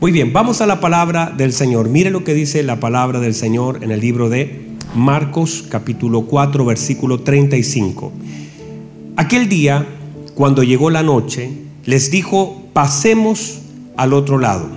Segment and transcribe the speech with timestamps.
[0.00, 1.88] Muy bien, vamos a la palabra del Señor.
[1.88, 6.64] Mire lo que dice la palabra del Señor en el libro de Marcos capítulo 4
[6.64, 8.12] versículo 35.
[9.16, 9.88] Aquel día,
[10.36, 11.50] cuando llegó la noche,
[11.84, 13.58] les dijo, pasemos
[13.96, 14.68] al otro lado.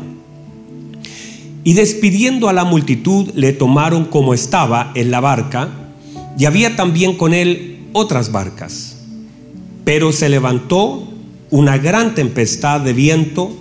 [1.64, 5.70] Y despidiendo a la multitud, le tomaron como estaba en la barca,
[6.36, 8.98] y había también con él otras barcas.
[9.86, 11.08] Pero se levantó
[11.52, 13.61] una gran tempestad de viento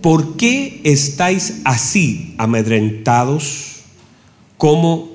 [0.00, 3.80] ¿por qué estáis así amedrentados?
[4.56, 5.10] ¿Cómo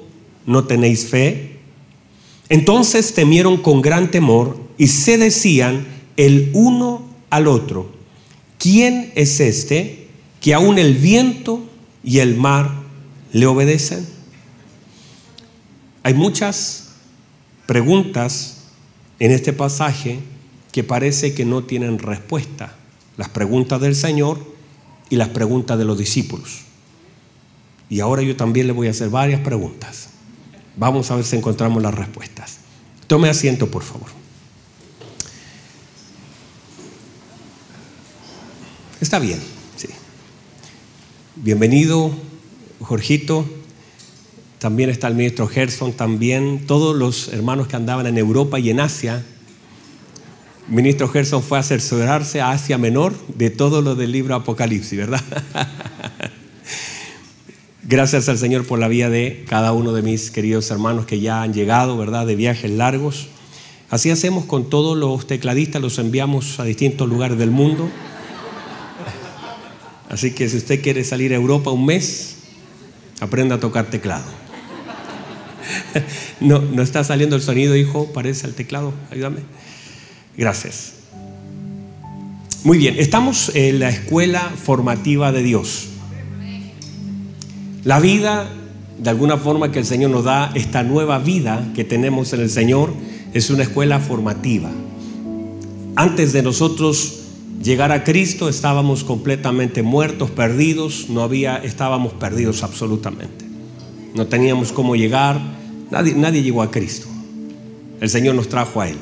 [0.46, 1.58] no tenéis fe?
[2.50, 5.86] Entonces temieron con gran temor y se decían
[6.18, 7.92] el uno al otro,
[8.58, 10.08] ¿quién es este
[10.42, 11.62] que aún el viento
[12.04, 12.72] y el mar
[13.34, 14.06] le obedecen?
[16.04, 16.90] Hay muchas
[17.66, 18.58] preguntas
[19.20, 20.20] en este pasaje
[20.72, 22.76] que parece que no tienen respuesta.
[23.18, 24.55] Las preguntas del Señor
[25.09, 26.61] y las preguntas de los discípulos.
[27.89, 30.09] Y ahora yo también le voy a hacer varias preguntas.
[30.75, 32.58] Vamos a ver si encontramos las respuestas.
[33.08, 34.08] Tome asiento, por favor.
[39.00, 39.39] Está bien,
[39.75, 39.88] sí.
[41.36, 42.12] Bienvenido,
[42.80, 43.45] Jorgito.
[44.58, 48.80] También está el ministro Gerson, también todos los hermanos que andaban en Europa y en
[48.80, 49.23] Asia.
[50.68, 55.22] Ministro Gerson fue a asesorarse a Asia Menor de todo lo del libro Apocalipsis, ¿verdad?
[57.84, 61.44] Gracias al Señor por la vida de cada uno de mis queridos hermanos que ya
[61.44, 62.26] han llegado, ¿verdad?
[62.26, 63.28] De viajes largos.
[63.92, 67.88] Así hacemos con todos los tecladistas, los enviamos a distintos lugares del mundo.
[70.09, 72.38] Así que si usted quiere salir a Europa un mes,
[73.20, 74.25] aprenda a tocar teclado.
[76.42, 79.40] No, no está saliendo el sonido, hijo, parece al teclado, ayúdame.
[80.38, 80.94] Gracias.
[82.63, 85.90] Muy bien, estamos en la escuela formativa de Dios.
[87.84, 88.50] La vida,
[88.97, 92.50] de alguna forma que el Señor nos da, esta nueva vida que tenemos en el
[92.50, 92.91] Señor,
[93.34, 94.72] es una escuela formativa.
[95.95, 97.25] Antes de nosotros
[97.62, 103.45] llegar a Cristo estábamos completamente muertos, perdidos, no había, estábamos perdidos absolutamente.
[104.16, 105.40] No teníamos cómo llegar,
[105.91, 107.06] nadie, nadie llegó a Cristo.
[108.01, 108.97] El Señor nos trajo a Él.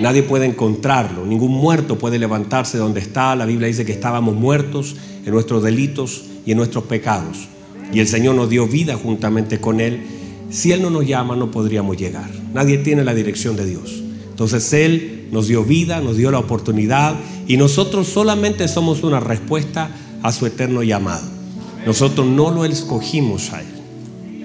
[0.00, 3.36] Nadie puede encontrarlo, ningún muerto puede levantarse donde está.
[3.36, 7.48] La Biblia dice que estábamos muertos en nuestros delitos y en nuestros pecados
[7.94, 10.02] y el Señor nos dio vida juntamente con Él,
[10.50, 12.28] si Él no nos llama no podríamos llegar.
[12.52, 14.02] Nadie tiene la dirección de Dios.
[14.30, 17.14] Entonces Él nos dio vida, nos dio la oportunidad
[17.46, 19.90] y nosotros solamente somos una respuesta
[20.22, 21.26] a su eterno llamado.
[21.86, 23.66] Nosotros no lo escogimos a Él.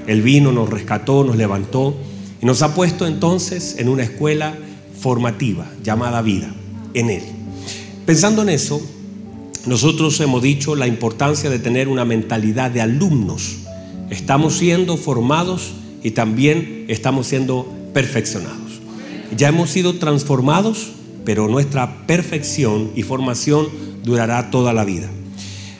[0.06, 1.96] Él vino, nos rescató, nos levantó
[2.42, 4.56] y nos ha puesto entonces en una escuela
[5.00, 6.54] formativa llamada vida,
[6.94, 7.24] en Él.
[8.06, 8.82] Pensando en eso,
[9.66, 13.58] nosotros hemos dicho la importancia de tener una mentalidad de alumnos.
[14.10, 15.72] Estamos siendo formados
[16.02, 18.82] y también estamos siendo perfeccionados.
[19.36, 20.92] Ya hemos sido transformados,
[21.26, 23.68] pero nuestra perfección y formación
[24.04, 25.10] durará toda la vida.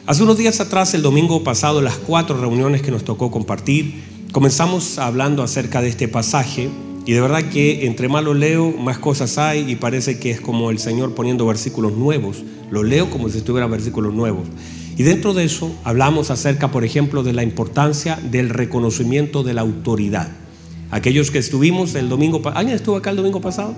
[0.06, 4.98] Hace unos días atrás, el domingo pasado, las cuatro reuniones que nos tocó compartir, comenzamos
[4.98, 6.70] hablando acerca de este pasaje
[7.10, 10.40] y de verdad que entre más lo leo, más cosas hay y parece que es
[10.40, 14.48] como el Señor poniendo versículos nuevos lo leo como si estuviera versículos nuevos.
[14.96, 19.62] Y dentro de eso hablamos acerca, por ejemplo, de la importancia del reconocimiento de la
[19.62, 20.30] autoridad.
[20.92, 23.74] Aquellos que estuvimos el domingo, ¿alguien estuvo acá el domingo pasado?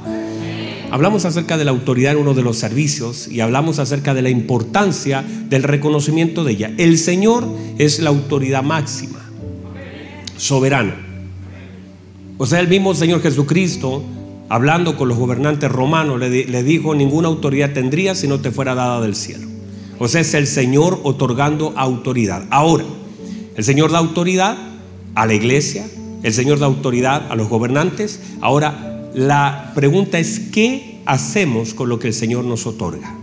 [0.92, 4.30] Hablamos acerca de la autoridad en uno de los servicios y hablamos acerca de la
[4.30, 6.74] importancia del reconocimiento de ella.
[6.78, 7.48] El Señor
[7.78, 9.22] es la autoridad máxima,
[10.36, 11.01] soberana.
[12.42, 14.02] O sea, el mismo Señor Jesucristo
[14.50, 19.00] hablando con los gobernantes romanos, le, dijo, ninguna autoridad tendría si no te fuera dada
[19.00, 19.48] del cielo.
[20.00, 22.46] O sea, es el Señor otorgando autoridad.
[22.50, 22.84] Ahora,
[23.56, 24.58] el Señor da autoridad
[25.14, 25.86] a la iglesia,
[26.24, 28.20] el Señor da autoridad a los gobernantes.
[28.42, 33.16] Ahora, la pregunta es, ¿qué hacemos con lo que el Señor nos otorga?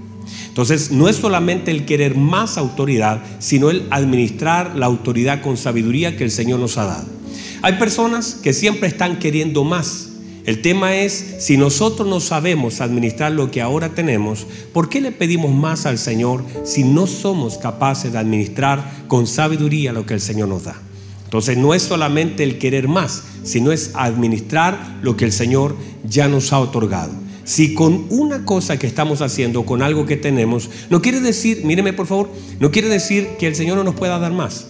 [0.46, 6.16] Entonces, no es solamente el querer más autoridad, sino el administrar la autoridad con sabiduría
[6.16, 7.17] que el Señor nos ha dado.
[7.62, 10.08] Hay personas que siempre están queriendo más
[10.48, 15.12] El tema es, si nosotros no sabemos administrar lo que ahora tenemos, ¿por qué le
[15.12, 20.22] pedimos más al Señor si no somos capaces de administrar con sabiduría lo que el
[20.22, 20.80] Señor nos da?
[21.24, 25.76] Entonces no es solamente el querer más, sino es administrar lo que el Señor
[26.08, 27.12] ya nos ha otorgado.
[27.44, 31.92] Si con una cosa que estamos haciendo, con algo que tenemos, no quiere decir, míreme
[31.92, 34.68] por favor, no quiere decir que el Señor no nos pueda dar más.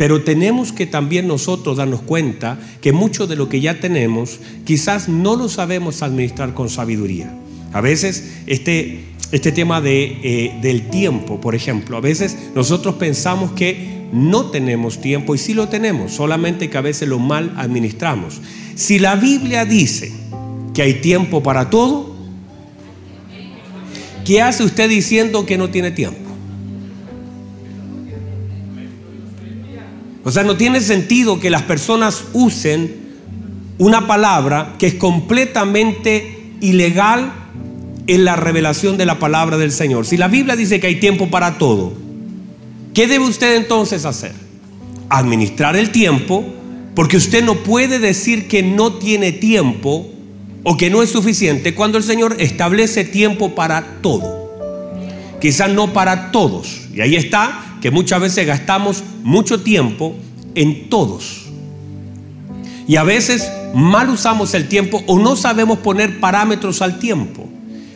[0.00, 5.10] Pero tenemos que también nosotros darnos cuenta que mucho de lo que ya tenemos quizás
[5.10, 7.34] no lo sabemos administrar con sabiduría.
[7.74, 13.52] A veces este, este tema de, eh, del tiempo, por ejemplo, a veces nosotros pensamos
[13.52, 18.40] que no tenemos tiempo y sí lo tenemos, solamente que a veces lo mal administramos.
[18.76, 20.14] Si la Biblia dice
[20.72, 22.16] que hay tiempo para todo,
[24.24, 26.29] ¿qué hace usted diciendo que no tiene tiempo?
[30.24, 33.10] O sea, no tiene sentido que las personas usen
[33.78, 37.32] una palabra que es completamente ilegal
[38.06, 40.06] en la revelación de la palabra del Señor.
[40.06, 41.94] Si la Biblia dice que hay tiempo para todo,
[42.94, 44.32] ¿Qué debe usted entonces hacer?
[45.08, 46.44] Administrar el tiempo,
[46.94, 50.08] porque usted no puede decir que no tiene tiempo
[50.64, 54.40] o que no es suficiente cuando el Señor establece tiempo para todo.
[55.40, 56.88] Quizás no para todos.
[56.92, 60.14] Y ahí está que muchas veces gastamos mucho tiempo
[60.54, 61.46] en todos.
[62.86, 67.48] Y a veces mal usamos el tiempo o no sabemos poner parámetros al tiempo.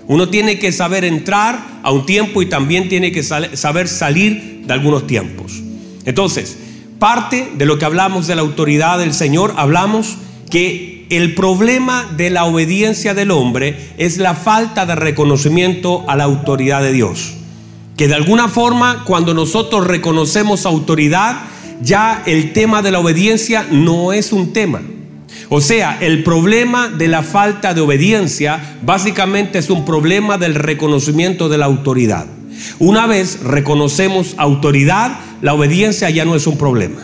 [0.07, 4.73] Uno tiene que saber entrar a un tiempo y también tiene que saber salir de
[4.73, 5.63] algunos tiempos.
[6.05, 6.59] Entonces,
[6.99, 10.17] parte de lo que hablamos de la autoridad del Señor, hablamos
[10.51, 16.25] que el problema de la obediencia del hombre es la falta de reconocimiento a la
[16.25, 17.35] autoridad de Dios.
[17.97, 21.37] Que de alguna forma cuando nosotros reconocemos autoridad,
[21.83, 24.83] ya el tema de la obediencia no es un tema.
[25.49, 31.49] O sea, el problema de la falta de obediencia básicamente es un problema del reconocimiento
[31.49, 32.27] de la autoridad.
[32.79, 37.01] Una vez reconocemos autoridad, la obediencia ya no es un problema.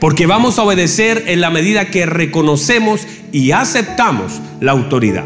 [0.00, 5.24] Porque vamos a obedecer en la medida que reconocemos y aceptamos la autoridad.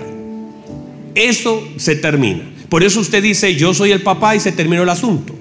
[1.14, 2.55] Eso se termina.
[2.68, 5.34] Por eso usted dice, yo soy el papá y se terminó el asunto.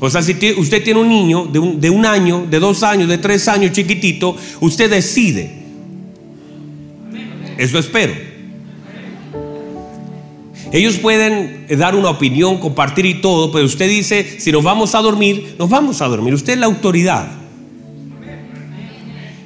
[0.00, 3.46] O sea, si usted tiene un niño de un, año, de dos años, de tres
[3.48, 5.62] años, chiquitito, usted decide
[7.58, 8.12] eso espero.
[10.72, 15.00] Ellos pueden dar una opinión, compartir y todo, pero usted dice, si nos vamos a
[15.00, 16.32] dormir, nos vamos a dormir.
[16.32, 17.30] Usted es la autoridad.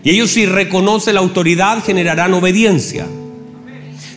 [0.05, 3.06] Y ellos si reconoce la autoridad generarán obediencia.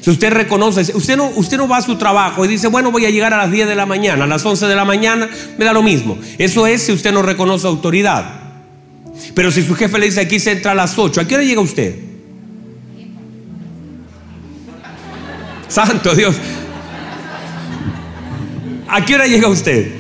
[0.10, 3.06] Si usted reconoce, usted no, usted no va a su trabajo y dice, bueno, voy
[3.06, 5.66] a llegar a las 10 de la mañana, a las 11 de la mañana, me
[5.66, 6.18] da lo mismo.
[6.40, 8.26] Eso es si usted no reconoce autoridad.
[9.36, 11.44] Pero si su jefe le dice, aquí se entra a las 8, ¿a qué hora
[11.44, 11.96] llega usted?
[15.68, 16.38] Santo Dios.
[18.88, 19.92] ¿A qué hora llega usted?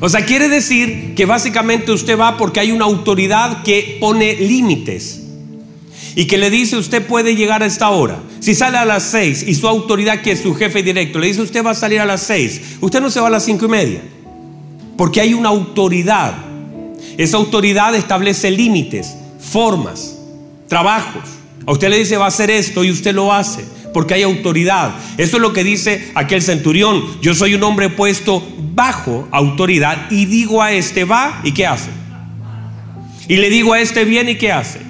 [0.00, 5.21] O sea, quiere decir que básicamente usted va porque hay una autoridad que pone límites
[6.14, 8.18] y que le dice usted puede llegar a esta hora.
[8.40, 11.42] Si sale a las seis y su autoridad, que es su jefe directo, le dice
[11.42, 13.68] usted va a salir a las seis, usted no se va a las cinco y
[13.68, 14.02] media.
[14.96, 16.34] Porque hay una autoridad.
[17.16, 20.18] Esa autoridad establece límites, formas,
[20.68, 21.24] trabajos.
[21.66, 24.94] A usted le dice va a hacer esto y usted lo hace porque hay autoridad.
[25.18, 27.02] Eso es lo que dice aquel centurión.
[27.20, 28.42] Yo soy un hombre puesto
[28.74, 31.90] bajo autoridad y digo a este va y qué hace.
[33.28, 34.80] Y le digo a este viene y qué hace.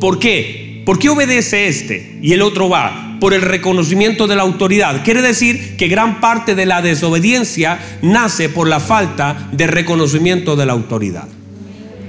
[0.00, 0.65] ¿Por qué?
[0.86, 3.16] ¿Por qué obedece este y el otro va?
[3.18, 5.02] Por el reconocimiento de la autoridad.
[5.02, 10.64] Quiere decir que gran parte de la desobediencia nace por la falta de reconocimiento de
[10.64, 11.26] la autoridad.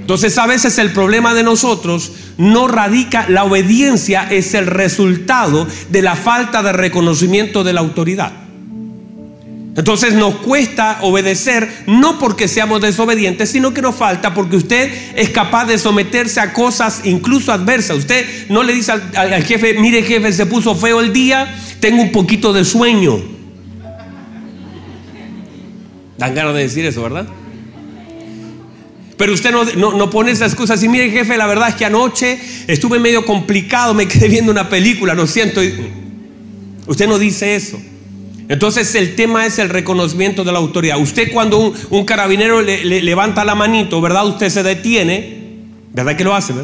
[0.00, 6.00] Entonces a veces el problema de nosotros no radica, la obediencia es el resultado de
[6.00, 8.47] la falta de reconocimiento de la autoridad.
[9.78, 15.30] Entonces nos cuesta obedecer no porque seamos desobedientes, sino que nos falta porque usted es
[15.30, 17.98] capaz de someterse a cosas incluso adversas.
[17.98, 22.10] Usted no le dice al, jefe, mire jefe, se puso feo el día, tengo un
[22.10, 23.22] poquito de sueño.
[26.18, 27.28] Dan ganas de decir eso, ¿verdad?
[29.16, 32.98] Pero usted no, pone esa excusa así, mire jefe, la verdad es que anoche estuve
[32.98, 35.60] medio complicado, me quedé viendo una película, lo siento.
[36.88, 37.80] Usted no dice eso.
[38.48, 40.98] Entonces el tema es el reconocimiento de la autoridad.
[40.98, 44.26] Usted cuando un, carabinero le, levanta la manito, ¿verdad?
[44.26, 46.54] Usted se detiene, ¿verdad que lo hace?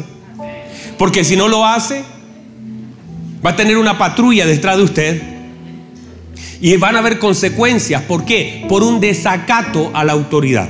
[0.97, 2.03] Porque si no lo hace,
[3.45, 5.21] va a tener una patrulla detrás de usted
[6.59, 8.01] y van a haber consecuencias.
[8.01, 8.65] ¿Por qué?
[8.67, 10.69] Por un desacato a la autoridad.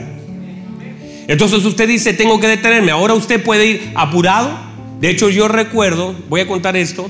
[1.28, 2.92] Entonces usted dice, tengo que detenerme.
[2.92, 4.66] Ahora usted puede ir apurado,
[5.00, 7.10] De hecho, yo recuerdo, voy a contar esto.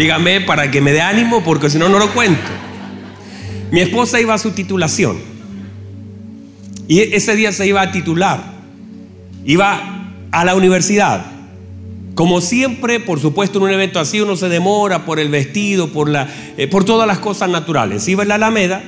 [0.00, 2.40] Dígame para que me dé ánimo, porque si no, no lo cuento.
[3.70, 5.18] Mi esposa iba a su titulación.
[6.88, 8.42] Y ese día se iba a titular.
[9.44, 11.26] Iba a la universidad.
[12.14, 16.08] Como siempre, por supuesto, en un evento así uno se demora por el vestido, por,
[16.08, 18.08] la, eh, por todas las cosas naturales.
[18.08, 18.82] Iba en la Alameda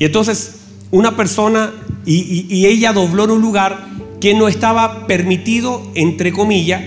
[0.00, 3.86] y entonces una persona y, y ella dobló en un lugar
[4.20, 6.82] que no estaba permitido, entre comillas.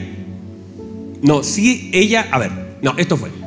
[1.22, 3.39] No, sí, ella, a ver, no, esto fue.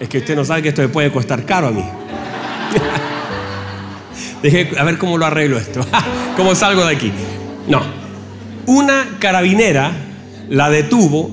[0.00, 1.84] Es que usted no sabe que esto me puede costar caro a mí.
[4.42, 5.86] Deje, a ver cómo lo arreglo esto.
[6.36, 7.12] ¿Cómo salgo de aquí?
[7.68, 7.82] No.
[8.64, 9.92] Una carabinera
[10.48, 11.30] la detuvo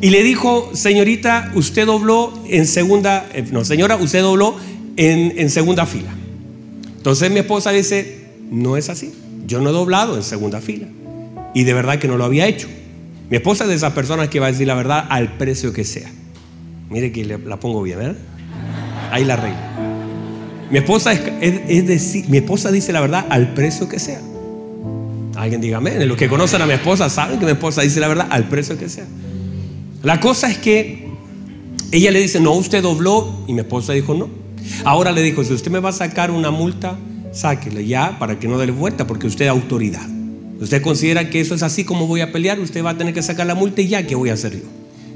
[0.00, 4.56] y le dijo, señorita, usted dobló en segunda, eh, no, señora, usted dobló
[4.96, 6.10] en, en segunda fila.
[6.96, 9.12] Entonces mi esposa dice, no es así.
[9.46, 10.86] Yo no he doblado en segunda fila.
[11.52, 12.68] Y de verdad que no lo había hecho.
[13.28, 15.84] Mi esposa es de esas personas que va a decir la verdad al precio que
[15.84, 16.10] sea.
[16.90, 18.16] Mire que la pongo bien, ¿verdad?
[19.10, 19.74] Ahí la regla.
[20.70, 24.20] Mi esposa, es, decir, mi esposa dice la verdad al precio que sea.
[25.36, 26.06] Alguien diga amén.
[26.08, 28.78] Los que conocen a mi esposa saben que mi esposa dice la verdad al precio
[28.78, 29.06] que sea.
[30.02, 31.06] La cosa es que
[31.92, 33.44] ella le dice, no, usted dobló.
[33.46, 34.28] Y mi esposa dijo, no.
[34.84, 36.96] Ahora le dijo, si usted me va a sacar una multa,
[37.32, 40.06] sáquele ya para que no dé vuelta, porque usted es autoridad.
[40.60, 43.22] Usted considera que eso es así como voy a pelear, usted va a tener que
[43.22, 44.66] sacar la multa y ya, ¿qué voy a hacer yo?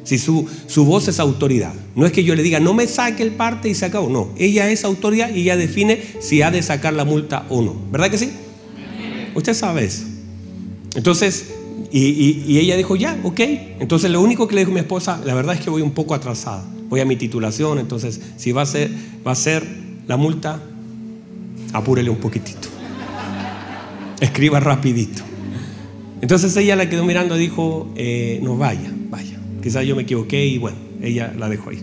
[0.09, 1.75] Si su, su voz es autoridad.
[1.95, 4.09] No es que yo le diga, no me saque el parte y se acabó.
[4.09, 7.77] No, ella es autoridad y ella define si ha de sacar la multa o no.
[7.93, 8.31] ¿Verdad que sí?
[9.35, 10.05] Usted sabe eso.
[10.95, 11.51] Entonces,
[11.93, 13.39] y, y, ella dijo, ya, ok.
[13.81, 16.15] Entonces lo único que le dijo mi esposa, la verdad es que voy un poco
[16.15, 16.65] atrasada.
[16.89, 18.91] Voy a mi titulación, entonces si va a ser,
[19.27, 19.63] va a ser
[20.07, 20.63] la multa,
[21.75, 22.69] apúrele un poquitito.
[24.23, 25.23] Escriba rapidito.
[26.23, 29.38] Entonces ella la quedó mirando y dijo, eh, no vaya, vaya.
[29.69, 31.83] Quizás yo me equivoqué y bueno, ella la dejó ahí.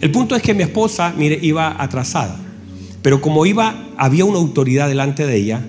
[0.00, 2.38] El punto es que mi esposa, mire, iba atrasada.
[3.02, 5.66] Pero como iba, había una autoridad delante de ella,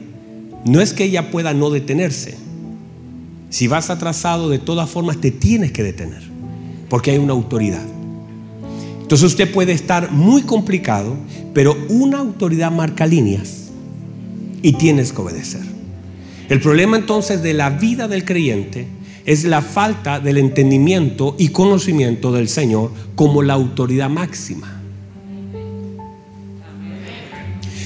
[0.64, 2.38] no es que ella pueda no detenerse.
[3.50, 6.22] Si vas atrasado, de todas formas te tienes que detener,
[6.88, 7.82] porque hay una autoridad.
[9.02, 11.18] Entonces usted puede estar muy complicado,
[11.56, 13.72] pero una autoridad marca líneas
[14.62, 15.64] y tienes que obedecer.
[16.48, 18.86] El problema entonces de la vida del creyente
[19.26, 24.82] es la falta del entendimiento y conocimiento del Señor como la autoridad máxima.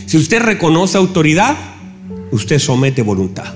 [0.06, 1.56] Si usted reconoce autoridad,
[2.32, 3.54] usted somete voluntad.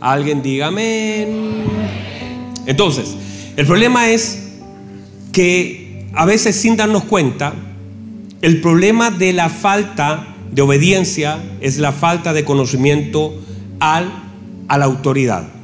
[0.00, 1.64] Alguien diga amén.
[2.66, 3.14] Entonces,
[3.56, 4.38] el problema es
[5.32, 7.54] que a veces sin darnos cuenta,
[8.40, 13.34] el problema de la falta de obediencia es la falta de conocimiento
[13.80, 14.12] al,
[14.68, 15.61] a la autoridad.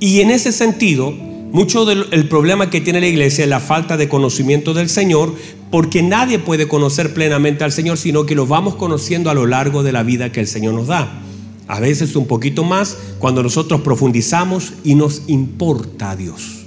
[0.00, 4.08] Y en ese sentido, mucho del problema que tiene la iglesia es la falta de
[4.08, 5.34] conocimiento del Señor,
[5.70, 9.82] porque nadie puede conocer plenamente al Señor, sino que lo vamos conociendo a lo largo
[9.82, 11.20] de la vida que el Señor nos da.
[11.68, 16.64] A veces un poquito más cuando nosotros profundizamos y nos importa a Dios.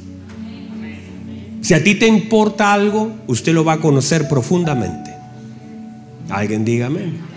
[1.61, 5.11] Si a ti te importa algo, usted lo va a conocer profundamente.
[6.29, 7.33] Alguien dígame.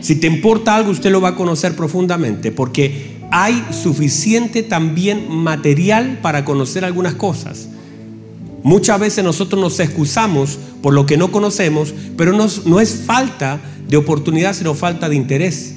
[0.00, 6.18] Si te importa algo, usted lo va a conocer profundamente, porque hay suficiente también material
[6.20, 7.66] para conocer algunas cosas.
[8.62, 13.58] Muchas veces nosotros nos excusamos por lo que no conocemos, pero no, es falta
[13.88, 15.76] de oportunidad, sino falta de interés.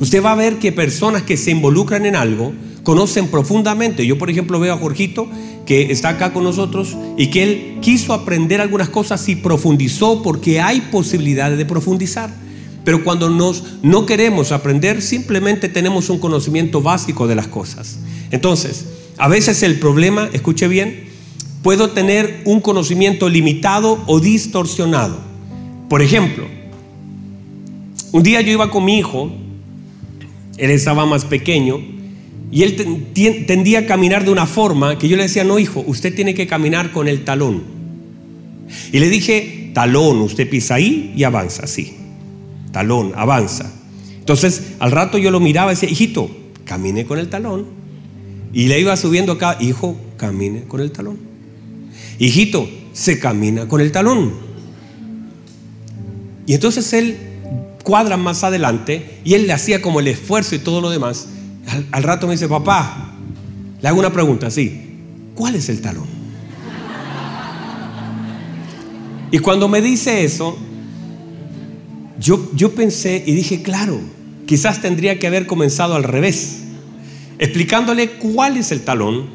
[0.00, 4.04] Usted va a ver que personas que se involucran en algo conocen profundamente.
[4.04, 5.28] Yo, por ejemplo, veo a Jorgito
[5.64, 10.60] que está acá con nosotros y que él quiso aprender algunas cosas y profundizó porque
[10.60, 12.30] hay posibilidades de profundizar.
[12.84, 17.98] Pero cuando nos no queremos aprender, simplemente tenemos un conocimiento básico de las cosas.
[18.30, 18.86] Entonces,
[19.16, 21.04] a veces el problema, escuche bien,
[21.62, 25.18] puedo tener un conocimiento limitado o distorsionado.
[25.88, 26.44] Por ejemplo,
[28.12, 29.32] un día yo iba con mi hijo,
[30.58, 31.80] él estaba más pequeño,
[32.50, 36.14] y él tendía a caminar de una forma que yo le decía, no hijo, usted
[36.14, 37.64] tiene que caminar con el talón.
[38.92, 41.96] Y le dije, talón, usted pisa ahí y avanza, así.
[42.74, 43.70] Talón, avanza.
[44.18, 46.28] Entonces, al rato yo lo miraba y decía, hijito,
[46.64, 47.66] camine con el talón.
[48.52, 51.16] Y le iba subiendo acá, hijo, camine con el talón.
[52.18, 54.32] Hijito, se camina con el talón.
[56.46, 57.16] Y entonces él
[57.84, 61.28] cuadra más adelante y él le hacía como el esfuerzo y todo lo demás.
[61.92, 63.14] Al, rato me dice, papá,
[63.80, 64.98] le hago una pregunta, sí,
[65.36, 66.08] ¿cuál es el talón?
[69.30, 70.58] Y cuando me dice eso,
[72.18, 74.00] yo, yo pensé y dije, claro,
[74.46, 76.60] quizás tendría que haber comenzado al revés.
[77.38, 79.28] explicándole cuál es el talón,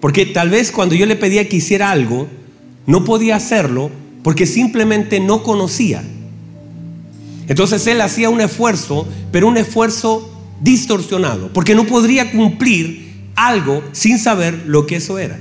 [0.00, 2.28] porque tal vez cuando yo le pedía que hiciera algo,
[2.86, 3.90] no podía hacerlo
[4.22, 6.02] porque simplemente no conocía.
[7.46, 14.18] Entonces él hacía un esfuerzo, pero un esfuerzo distorsionado, porque no podría cumplir algo sin
[14.18, 15.38] saber lo que eso era.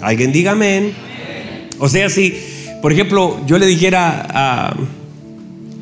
[0.00, 0.92] Alguien diga amén.
[1.78, 2.34] O sea, si,
[2.80, 4.76] por ejemplo, yo le dijera a,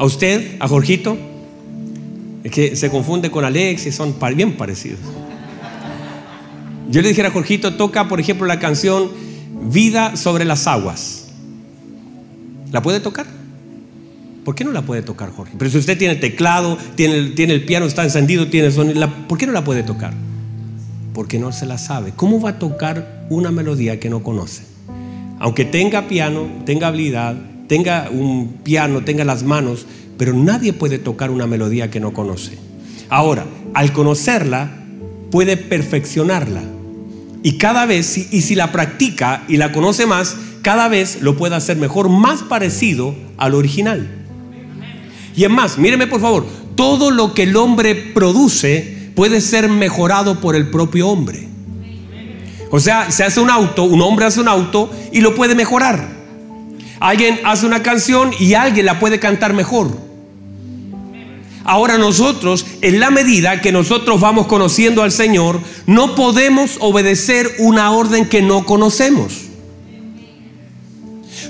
[0.00, 1.14] a usted, a Jorgito,
[2.42, 4.98] es que se confunde con Alex y son bien parecidos.
[6.88, 9.10] Yo le dijera a Jorgito, toca, por ejemplo, la canción
[9.62, 11.28] Vida sobre las aguas.
[12.72, 13.26] ¿La puede tocar?
[14.42, 15.52] ¿Por qué no la puede tocar, Jorge?
[15.58, 19.46] Pero si usted tiene teclado, tiene, tiene el piano, está encendido, tiene sonido, ¿por qué
[19.46, 20.14] no la puede tocar?
[21.12, 22.14] Porque no se la sabe.
[22.16, 24.62] ¿Cómo va a tocar una melodía que no conoce?
[25.40, 27.36] Aunque tenga piano, tenga habilidad,
[27.70, 29.86] tenga un piano, tenga las manos,
[30.18, 32.58] pero nadie puede tocar una melodía que no conoce.
[33.08, 34.72] Ahora, al conocerla,
[35.30, 36.62] puede perfeccionarla.
[37.44, 41.54] Y cada vez, y si la practica y la conoce más, cada vez lo puede
[41.54, 44.26] hacer mejor, más parecido al original.
[45.36, 50.40] Y es más, míreme por favor, todo lo que el hombre produce puede ser mejorado
[50.40, 51.46] por el propio hombre.
[52.72, 56.19] O sea, se hace un auto, un hombre hace un auto y lo puede mejorar.
[57.00, 60.10] Alguien hace una canción y alguien la puede cantar mejor.
[61.64, 67.90] Ahora nosotros, en la medida que nosotros vamos conociendo al Señor, no podemos obedecer una
[67.92, 69.46] orden que no conocemos.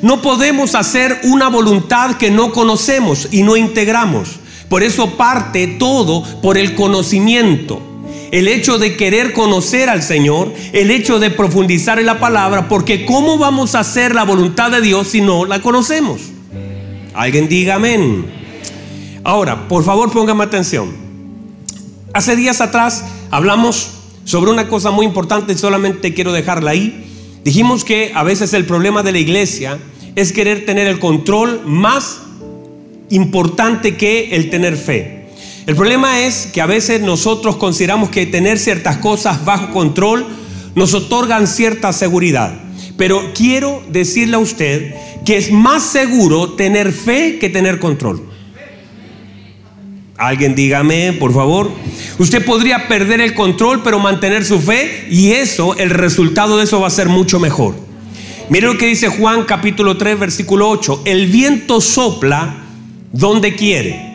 [0.02, 4.38] No podemos hacer una voluntad que no conocemos y no integramos.
[4.68, 7.89] Por eso parte todo por el conocimiento.
[8.30, 13.04] El hecho de querer conocer al Señor, el hecho de profundizar en la palabra, porque
[13.04, 16.20] ¿cómo vamos a hacer la voluntad de Dios si no la conocemos?
[17.14, 18.26] Alguien diga amén.
[19.24, 20.90] Ahora, por favor, póngame atención.
[22.12, 23.92] Hace días atrás hablamos
[24.24, 27.06] sobre una cosa muy importante, solamente quiero dejarla ahí.
[27.44, 29.78] Dijimos que a veces el problema de la iglesia
[30.14, 32.20] es querer tener el control más
[33.08, 35.19] importante que el tener fe.
[35.66, 40.26] El problema es que a veces nosotros consideramos que tener ciertas cosas bajo control
[40.74, 42.54] nos otorgan cierta seguridad.
[42.96, 44.94] Pero quiero decirle a usted
[45.24, 48.22] que es más seguro tener fe que tener control.
[50.16, 51.70] Alguien dígame, por favor.
[52.18, 56.80] Usted podría perder el control, pero mantener su fe y eso, el resultado de eso
[56.80, 57.74] va a ser mucho mejor.
[58.50, 61.02] Mire lo que dice Juan capítulo 3, versículo 8.
[61.04, 62.56] El viento sopla
[63.12, 64.09] donde quiere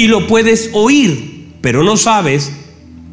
[0.00, 2.50] y lo puedes oír, pero no sabes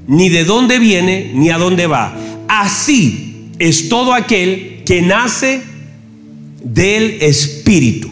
[0.07, 2.15] ni de dónde viene ni a dónde va.
[2.47, 5.63] Así es todo aquel que nace
[6.63, 8.09] del Espíritu.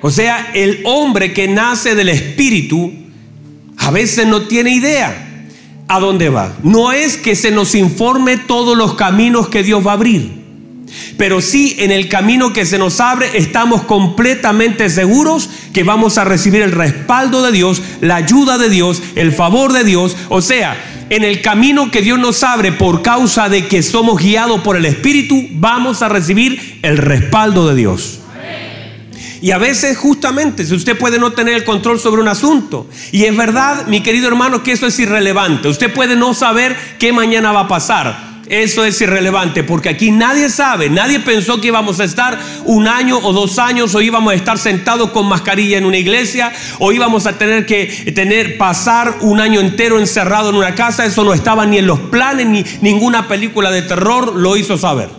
[0.00, 2.92] O sea, el hombre que nace del Espíritu
[3.78, 5.48] a veces no tiene idea
[5.88, 6.56] a dónde va.
[6.62, 10.37] No es que se nos informe todos los caminos que Dios va a abrir.
[11.16, 16.24] Pero sí en el camino que se nos abre estamos completamente seguros que vamos a
[16.24, 20.16] recibir el respaldo de Dios, la ayuda de Dios, el favor de Dios.
[20.28, 20.76] O sea,
[21.10, 24.84] en el camino que Dios nos abre por causa de que somos guiados por el
[24.84, 28.20] Espíritu, vamos a recibir el respaldo de Dios.
[29.40, 33.24] Y a veces justamente, si usted puede no tener el control sobre un asunto, y
[33.24, 35.68] es verdad, mi querido hermano, que eso es irrelevante.
[35.68, 38.27] Usted puede no saber qué mañana va a pasar.
[38.48, 43.18] Eso es irrelevante porque aquí nadie sabe, nadie pensó que íbamos a estar un año
[43.18, 47.26] o dos años o íbamos a estar sentados con mascarilla en una iglesia o íbamos
[47.26, 51.04] a tener que tener pasar un año entero encerrado en una casa.
[51.04, 55.10] Eso no estaba ni en los planes ni ninguna película de terror lo hizo saber.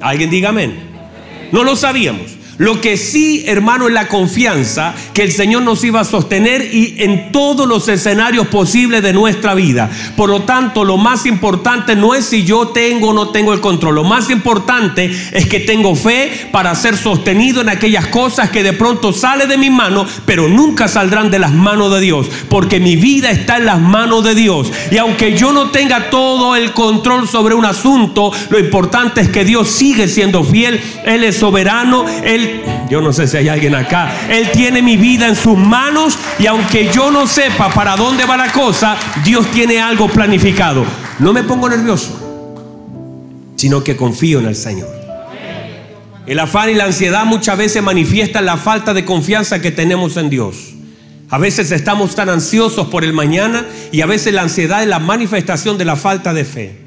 [0.00, 0.78] Alguien diga amén.
[1.50, 2.35] No lo sabíamos.
[2.58, 6.94] Lo que sí, hermano, es la confianza que el Señor nos iba a sostener y
[6.98, 9.90] en todos los escenarios posibles de nuestra vida.
[10.16, 13.60] Por lo tanto, lo más importante no es si yo tengo o no tengo el
[13.60, 13.96] control.
[13.96, 18.72] Lo más importante es que tengo fe para ser sostenido en aquellas cosas que de
[18.72, 22.26] pronto sale de mi mano, pero nunca saldrán de las manos de Dios.
[22.48, 24.72] Porque mi vida está en las manos de Dios.
[24.90, 29.44] Y aunque yo no tenga todo el control sobre un asunto, lo importante es que
[29.44, 30.80] Dios sigue siendo fiel.
[31.04, 32.06] Él es soberano.
[32.24, 32.45] Él
[32.88, 36.46] yo no sé si hay alguien acá, Él tiene mi vida en sus manos y
[36.46, 40.84] aunque yo no sepa para dónde va la cosa, Dios tiene algo planificado.
[41.18, 42.18] No me pongo nervioso,
[43.56, 44.88] sino que confío en el Señor.
[46.26, 50.28] El afán y la ansiedad muchas veces manifiestan la falta de confianza que tenemos en
[50.28, 50.74] Dios.
[51.30, 54.98] A veces estamos tan ansiosos por el mañana y a veces la ansiedad es la
[54.98, 56.78] manifestación de la falta de fe.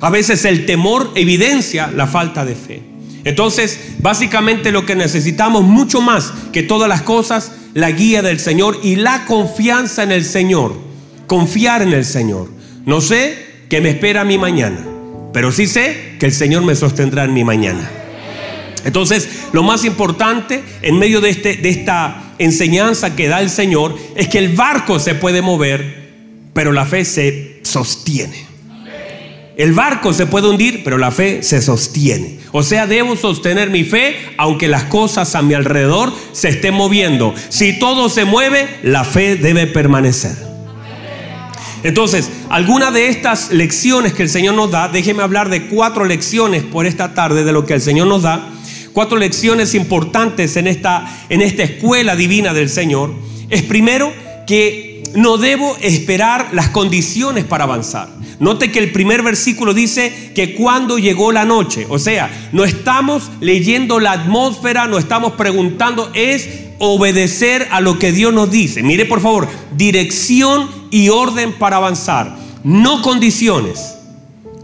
[0.00, 2.89] A veces el temor evidencia la falta de fe.
[3.24, 8.80] Entonces, básicamente lo que necesitamos mucho más que todas las cosas, la guía del Señor
[8.82, 10.90] y la confianza en el Señor
[11.30, 12.48] confiar en el Señor.
[12.86, 14.84] No sé qué me espera mi mañana,
[15.32, 17.88] pero sí sé que el Señor me sostendrá en mi mañana.
[18.84, 23.96] Entonces, lo más importante en medio de, este, de esta enseñanza que da el Señor
[24.16, 28.49] es que el barco se puede mover, pero la fe se sostiene.
[29.60, 32.38] El barco se puede hundir, pero la fe se sostiene.
[32.50, 37.34] O sea, debo sostener mi fe aunque las cosas a mi alrededor se estén moviendo.
[37.50, 40.34] Si todo se mueve, la fe debe permanecer.
[41.82, 46.62] Entonces, algunas de estas lecciones que el Señor nos da, déjeme hablar de cuatro lecciones
[46.62, 48.48] por esta tarde de lo que el Señor nos da.
[48.94, 53.12] Cuatro lecciones importantes en esta, en esta escuela divina del Señor.
[53.50, 54.10] Es primero
[54.46, 58.08] que no debo esperar las condiciones para avanzar.
[58.38, 63.30] Note que el primer versículo dice que cuando llegó la noche, o sea, no estamos
[63.40, 68.82] leyendo la atmósfera, no estamos preguntando, es obedecer a lo que Dios nos dice.
[68.82, 69.46] Mire por favor,
[69.76, 73.96] dirección y orden para avanzar, no condiciones.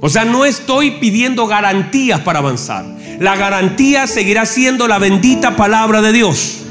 [0.01, 2.85] O sea, no estoy pidiendo garantías para avanzar.
[3.19, 6.66] La garantía seguirá siendo la bendita palabra de Dios.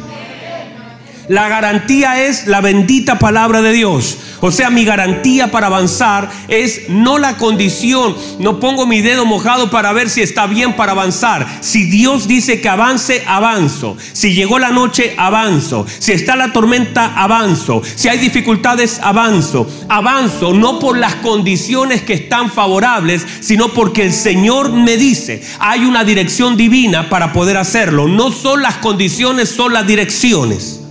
[1.27, 4.17] La garantía es la bendita palabra de Dios.
[4.41, 8.15] O sea, mi garantía para avanzar es no la condición.
[8.37, 11.47] No pongo mi dedo mojado para ver si está bien para avanzar.
[11.61, 13.97] Si Dios dice que avance, avanzo.
[14.13, 15.87] Si llegó la noche, avanzo.
[15.97, 17.81] Si está la tormenta, avanzo.
[17.95, 19.67] Si hay dificultades, avanzo.
[19.89, 25.85] Avanzo no por las condiciones que están favorables, sino porque el Señor me dice, hay
[25.85, 28.07] una dirección divina para poder hacerlo.
[28.07, 30.84] No son las condiciones, son las direcciones.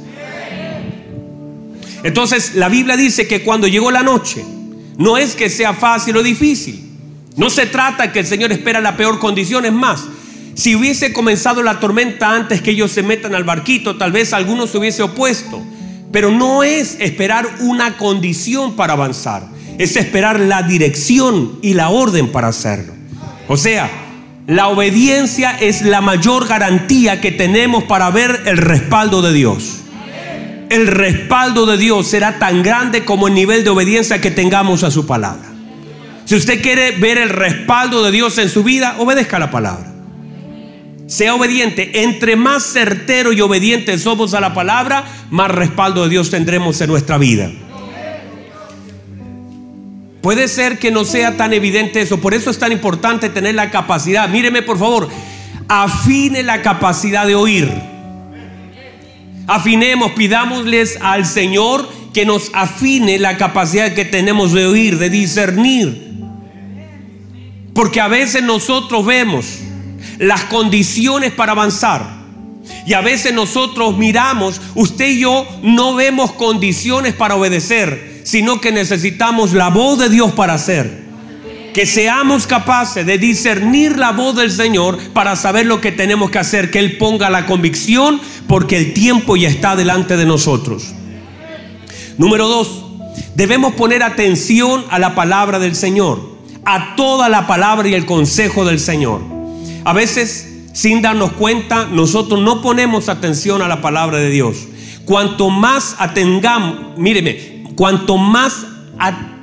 [2.04, 4.44] Entonces la Biblia dice que cuando llegó la noche,
[4.98, 6.84] no es que sea fácil o difícil.
[7.36, 10.04] No se trata que el Señor espera la peor condición, es más.
[10.54, 14.66] Si hubiese comenzado la tormenta antes que ellos se metan al barquito, tal vez alguno
[14.66, 15.62] se hubiese opuesto.
[16.12, 22.30] Pero no es esperar una condición para avanzar, es esperar la dirección y la orden
[22.30, 22.92] para hacerlo.
[23.48, 23.90] O sea,
[24.46, 29.83] la obediencia es la mayor garantía que tenemos para ver el respaldo de Dios
[30.70, 34.90] el respaldo de Dios será tan grande como el nivel de obediencia que tengamos a
[34.90, 35.52] su palabra.
[36.24, 39.92] Si usted quiere ver el respaldo de Dios en su vida, obedezca la palabra.
[41.06, 42.02] Sea obediente.
[42.02, 46.88] Entre más certero y obediente somos a la palabra, más respaldo de Dios tendremos en
[46.88, 47.50] nuestra vida.
[50.22, 53.70] Puede ser que no sea tan evidente eso, por eso es tan importante tener la
[53.70, 54.26] capacidad.
[54.26, 55.10] Míreme por favor,
[55.68, 57.93] afine la capacidad de oír.
[59.46, 66.14] Afinemos, pidámosles al Señor que nos afine la capacidad que tenemos de oír, de discernir.
[67.74, 69.58] Porque a veces nosotros vemos
[70.18, 72.24] las condiciones para avanzar.
[72.86, 78.72] Y a veces nosotros miramos, usted y yo no vemos condiciones para obedecer, sino que
[78.72, 81.03] necesitamos la voz de Dios para hacer
[81.74, 86.38] que seamos capaces de discernir la voz del Señor para saber lo que tenemos que
[86.38, 90.94] hacer, que Él ponga la convicción porque el tiempo ya está delante de nosotros.
[92.16, 92.84] Número dos,
[93.34, 98.64] debemos poner atención a la palabra del Señor, a toda la palabra y el consejo
[98.64, 99.20] del Señor.
[99.84, 104.68] A veces, sin darnos cuenta, nosotros no ponemos atención a la palabra de Dios.
[105.04, 108.64] Cuanto más atendamos, míreme, cuanto más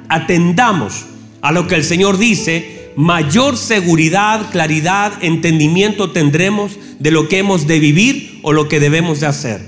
[0.08, 1.08] atendamos
[1.42, 7.68] a lo que el Señor dice, mayor seguridad, claridad, entendimiento tendremos de lo que hemos
[7.68, 9.62] de vivir o lo que debemos de hacer.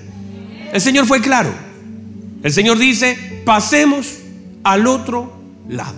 [0.71, 1.51] El Señor fue claro.
[2.43, 4.19] El Señor dice, pasemos
[4.63, 5.33] al otro
[5.67, 5.95] lado.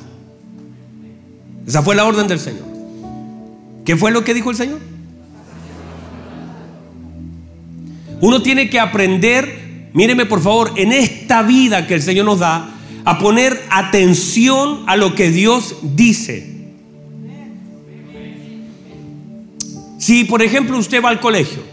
[1.68, 2.66] Esa fue la orden del Señor.
[3.84, 4.80] ¿Qué fue lo que dijo el Señor?
[8.22, 12.75] Uno tiene que aprender, míreme por favor, en esta vida que el Señor nos da,
[13.06, 16.56] a poner atención a lo que Dios dice.
[20.00, 21.64] Si, por ejemplo, usted va al colegio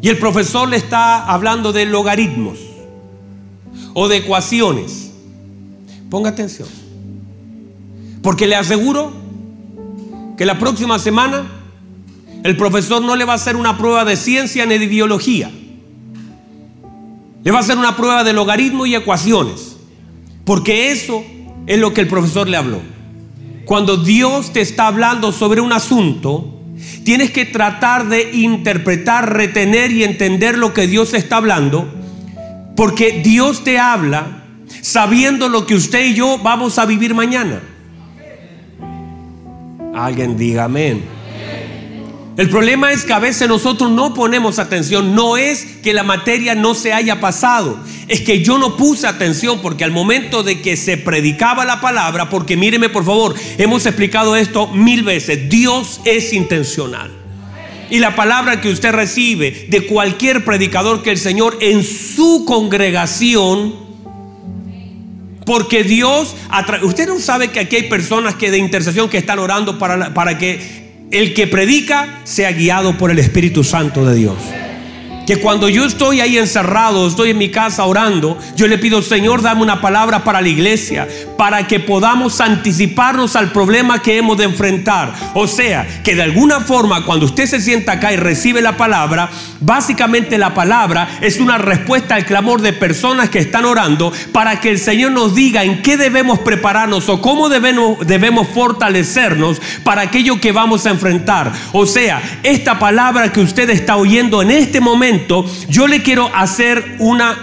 [0.00, 2.58] y el profesor le está hablando de logaritmos
[3.94, 5.12] o de ecuaciones,
[6.10, 6.68] ponga atención.
[8.22, 9.12] Porque le aseguro
[10.36, 11.46] que la próxima semana
[12.42, 15.50] el profesor no le va a hacer una prueba de ciencia ni de biología.
[17.44, 19.76] Le va a hacer una prueba de logaritmo y ecuaciones.
[20.44, 21.24] Porque eso
[21.66, 22.80] es lo que el profesor le habló.
[23.64, 26.60] Cuando Dios te está hablando sobre un asunto,
[27.04, 31.88] tienes que tratar de interpretar, retener y entender lo que Dios está hablando.
[32.76, 34.42] Porque Dios te habla
[34.80, 37.60] sabiendo lo que usted y yo vamos a vivir mañana.
[39.94, 41.02] Alguien diga amén.
[42.36, 45.14] El problema es que a veces nosotros no ponemos atención.
[45.14, 47.78] No es que la materia no se haya pasado.
[48.08, 52.30] Es que yo no puse atención porque al momento de que se predicaba la palabra,
[52.30, 57.10] porque míreme por favor, hemos explicado esto mil veces, Dios es intencional.
[57.90, 63.74] Y la palabra que usted recibe de cualquier predicador que el Señor en su congregación,
[65.44, 66.34] porque Dios,
[66.82, 70.38] usted no sabe que aquí hay personas que de intercesión que están orando para, para
[70.38, 70.81] que
[71.12, 74.38] el que predica sea guiado por el Espíritu Santo de Dios.
[75.26, 79.40] Que cuando yo estoy ahí encerrado, estoy en mi casa orando, yo le pido, Señor,
[79.40, 81.06] dame una palabra para la iglesia,
[81.42, 85.12] para que podamos anticiparnos al problema que hemos de enfrentar.
[85.34, 89.28] O sea, que de alguna forma, cuando usted se sienta acá y recibe la palabra,
[89.58, 94.70] básicamente la palabra es una respuesta al clamor de personas que están orando para que
[94.70, 100.40] el Señor nos diga en qué debemos prepararnos o cómo debemos, debemos fortalecernos para aquello
[100.40, 101.52] que vamos a enfrentar.
[101.72, 106.98] O sea, esta palabra que usted está oyendo en este momento, yo le quiero hacer
[107.00, 107.36] una,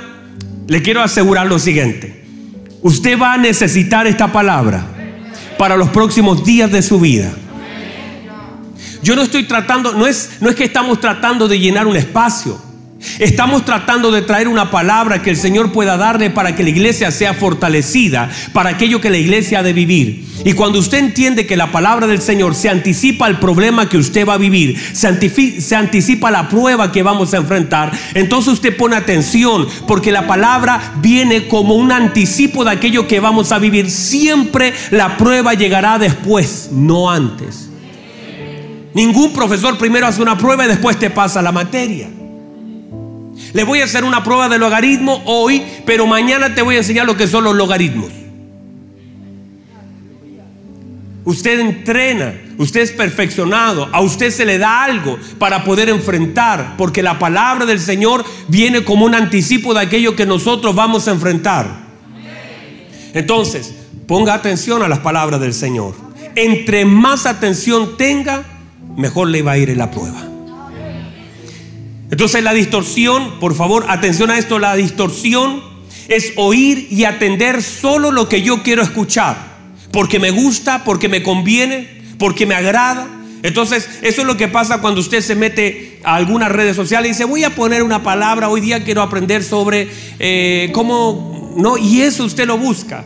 [0.70, 2.19] le quiero asegurar lo siguiente.
[2.82, 4.86] Usted va a necesitar esta palabra
[5.58, 7.32] para los próximos días de su vida.
[9.02, 12.69] Yo no estoy tratando, no es, no es que estamos tratando de llenar un espacio.
[13.20, 17.12] Estamos tratando de traer una palabra que el Señor pueda darle para que la iglesia
[17.12, 20.26] sea fortalecida, para aquello que la iglesia ha de vivir.
[20.44, 24.28] Y cuando usted entiende que la palabra del Señor se anticipa al problema que usted
[24.28, 28.98] va a vivir, se, se anticipa la prueba que vamos a enfrentar, entonces usted pone
[28.98, 33.90] atención, porque la palabra viene como un anticipo de aquello que vamos a vivir.
[33.90, 37.70] Siempre la prueba llegará después, no antes.
[38.94, 42.10] Ningún profesor primero hace una prueba y después te pasa la materia.
[43.54, 47.06] Le voy a hacer una prueba de logaritmo hoy, pero mañana te voy a enseñar
[47.06, 48.12] lo que son los logaritmos.
[51.26, 57.04] Usted entrena, usted es perfeccionado, a usted se le da algo para poder enfrentar, porque
[57.04, 61.68] la palabra del Señor viene como un anticipo de aquello que nosotros vamos a enfrentar.
[63.14, 63.76] Entonces,
[64.08, 65.94] ponga atención a las palabras del Señor.
[66.36, 68.44] Entre más atención tenga,
[68.96, 70.29] mejor le va a ir en la prueba.
[72.12, 75.62] Entonces la distorsión, por favor, atención a esto, la distorsión
[76.08, 79.38] es oír y atender solo lo que yo quiero escuchar,
[79.92, 83.08] porque me gusta, porque me conviene, porque me agrada.
[83.44, 87.14] Entonces, eso es lo que pasa cuando usted se mete a algunas redes sociales y
[87.14, 92.02] dice, voy a poner una palabra, hoy día quiero aprender sobre eh, cómo, no, y
[92.02, 93.06] eso usted lo busca,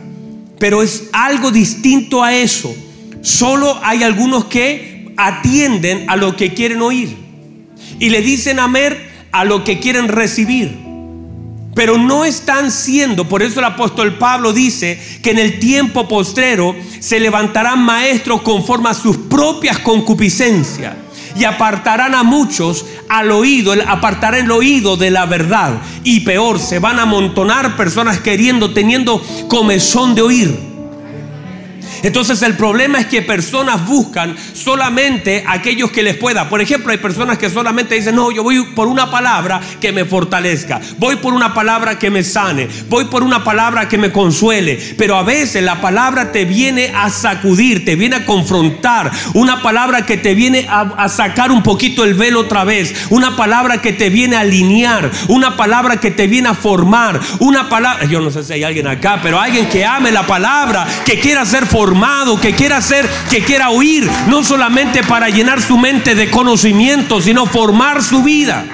[0.58, 2.74] pero es algo distinto a eso.
[3.20, 7.23] Solo hay algunos que atienden a lo que quieren oír
[7.98, 8.96] y le dicen amén
[9.32, 10.84] a lo que quieren recibir.
[11.74, 16.74] Pero no están siendo, por eso el apóstol Pablo dice que en el tiempo postrero
[17.00, 20.94] se levantarán maestros conforme a sus propias concupiscencias
[21.36, 25.80] y apartarán a muchos al oído, apartarán el oído de la verdad.
[26.04, 30.73] Y peor, se van a amontonar personas queriendo, teniendo comezón de oír.
[32.04, 36.50] Entonces el problema es que personas buscan solamente aquellos que les pueda.
[36.50, 40.04] Por ejemplo, hay personas que solamente dicen, no, yo voy por una palabra que me
[40.04, 44.78] fortalezca, voy por una palabra que me sane, voy por una palabra que me consuele.
[44.98, 50.04] Pero a veces la palabra te viene a sacudir, te viene a confrontar, una palabra
[50.04, 54.10] que te viene a, sacar un poquito el velo otra vez, una palabra que te
[54.10, 58.44] viene a alinear, una palabra que te viene a formar, una palabra, yo no sé
[58.44, 61.93] si hay alguien acá, pero alguien que ame la palabra, que quiera ser formado
[62.40, 67.46] que quiera hacer, que quiera oír, no solamente para llenar su mente de conocimiento, sino
[67.46, 68.64] formar su vida.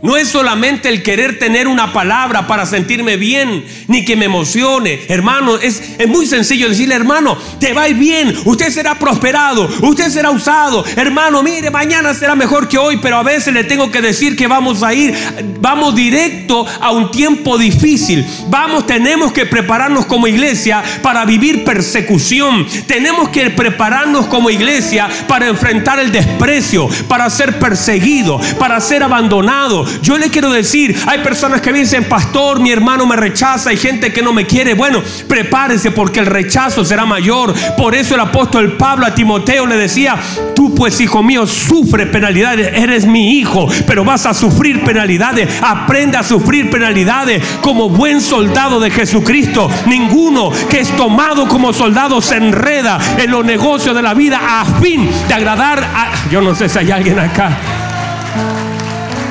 [0.00, 5.00] No es solamente el querer tener una palabra para sentirme bien, ni que me emocione.
[5.08, 10.30] Hermano, es, es, muy sencillo decirle, hermano, te va bien, usted será prosperado, usted será
[10.30, 10.84] usado.
[10.94, 14.46] Hermano, mire, mañana será mejor que hoy, pero a veces le tengo que decir que
[14.46, 15.16] vamos a ir,
[15.60, 18.24] vamos directo a un tiempo difícil.
[18.48, 22.66] Vamos, tenemos que prepararnos como iglesia para vivir persecución.
[22.86, 29.87] Tenemos que prepararnos como iglesia para enfrentar el desprecio, para ser perseguido, para ser abandonado
[30.02, 34.12] yo le quiero decir, hay personas que dicen, pastor, mi hermano me rechaza, hay gente
[34.12, 34.74] que no me quiere.
[34.74, 37.54] Bueno, prepárese porque el rechazo será mayor.
[37.76, 40.16] Por eso el apóstol Pablo a Timoteo le decía,
[40.54, 45.48] tú pues hijo mío, sufre penalidades, eres mi hijo, pero vas a sufrir penalidades.
[45.60, 49.70] Aprende a sufrir penalidades como buen soldado de Jesucristo.
[49.86, 54.64] Ninguno que es tomado como soldado se enreda en los negocios de la vida a
[54.80, 56.28] fin de agradar a...
[56.30, 57.56] Yo no sé si hay alguien acá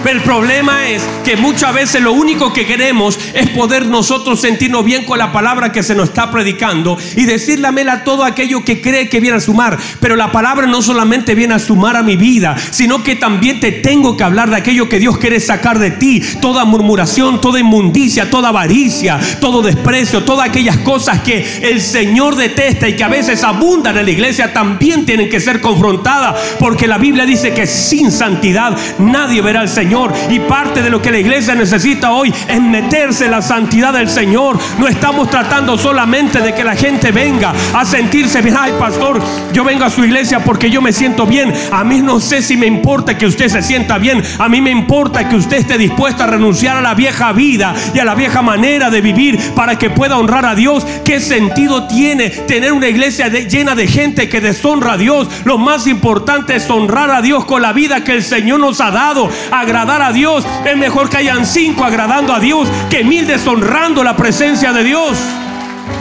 [0.08, 5.04] El problema es que muchas veces lo único que queremos es poder nosotros sentirnos bien
[5.04, 9.10] con la palabra que se nos está predicando y decirle a todo aquello que cree
[9.10, 9.78] que viene a sumar.
[10.00, 13.74] Pero la palabra no solamente viene a sumar a mi vida, sino que también te
[13.74, 16.22] tengo que hablar de aquello que Dios quiere sacar de ti.
[16.40, 22.88] Toda murmuración, toda inmundicia, toda avaricia, todo desprecio, todas aquellas cosas que el Señor detesta
[22.88, 26.40] y que a veces abundan en la iglesia también tienen que ser confrontadas.
[26.60, 29.97] Porque la Biblia dice que sin santidad nadie verá al Señor.
[30.30, 34.10] Y parte de lo que la iglesia necesita hoy es meterse en la santidad del
[34.10, 34.60] Señor.
[34.78, 38.56] No estamos tratando solamente de que la gente venga a sentirse bien.
[38.60, 39.20] Ay, pastor,
[39.54, 41.52] yo vengo a su iglesia porque yo me siento bien.
[41.72, 44.22] A mí no sé si me importa que usted se sienta bien.
[44.38, 48.00] A mí me importa que usted esté dispuesto a renunciar a la vieja vida y
[48.00, 50.86] a la vieja manera de vivir para que pueda honrar a Dios.
[51.04, 55.28] ¿Qué sentido tiene tener una iglesia llena de gente que deshonra a Dios?
[55.44, 58.92] Lo más importante es honrar a Dios con la vida que el Señor nos ha
[58.92, 59.30] dado.
[59.52, 60.46] Agradar a Dios.
[60.66, 65.18] Es mejor que hayan cinco agradando a Dios que mil deshonrando la presencia de Dios.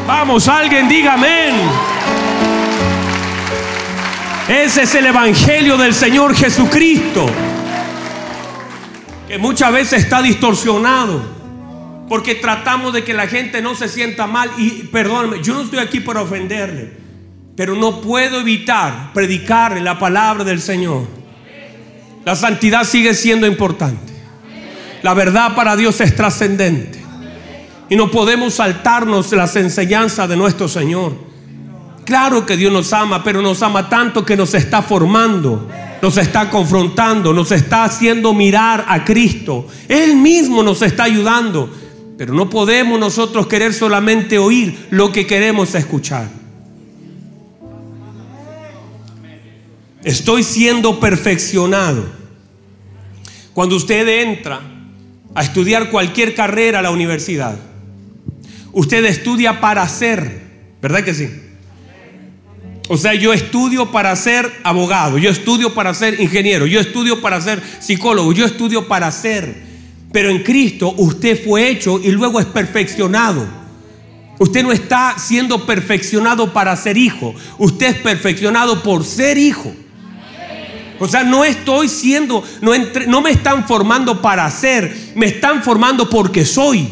[0.07, 1.55] Vamos, alguien diga amén.
[4.49, 7.27] Ese es el Evangelio del Señor Jesucristo.
[9.27, 11.35] Que muchas veces está distorsionado.
[12.09, 14.51] Porque tratamos de que la gente no se sienta mal.
[14.57, 16.93] Y perdóname, yo no estoy aquí para ofenderle.
[17.57, 21.26] Pero no puedo evitar predicarle la palabra del Señor.
[22.27, 24.13] La santidad sigue siendo importante.
[25.05, 26.99] La verdad para Dios es trascendente.
[27.89, 31.13] Y no podemos saltarnos las enseñanzas de nuestro Señor.
[32.05, 35.69] Claro que Dios nos ama, pero nos ama tanto que nos está formando,
[36.03, 39.69] nos está confrontando, nos está haciendo mirar a Cristo.
[39.87, 41.71] Él mismo nos está ayudando,
[42.19, 46.29] pero no podemos nosotros querer solamente oír lo que queremos escuchar.
[50.07, 52.05] Estoy siendo perfeccionado.
[53.53, 54.61] Cuando usted entra
[55.35, 57.59] a estudiar cualquier carrera a la universidad,
[58.71, 60.43] usted estudia para ser,
[60.81, 61.29] ¿verdad que sí?
[62.89, 67.41] O sea, yo estudio para ser abogado, yo estudio para ser ingeniero, yo estudio para
[67.41, 69.57] ser psicólogo, yo estudio para ser.
[70.13, 73.45] Pero en Cristo usted fue hecho y luego es perfeccionado.
[74.39, 79.75] Usted no está siendo perfeccionado para ser hijo, usted es perfeccionado por ser hijo.
[80.99, 86.45] O sea, no estoy siendo, no, me están formando para ser, me están formando porque
[86.45, 86.89] soy.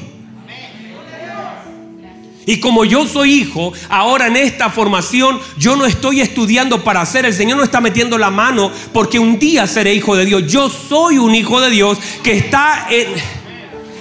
[2.47, 7.25] Y como yo soy hijo, ahora en esta formación yo no estoy estudiando para ser,
[7.25, 10.47] el Señor no está metiendo la mano porque un día seré hijo de Dios.
[10.47, 13.07] Yo soy un hijo de Dios que está en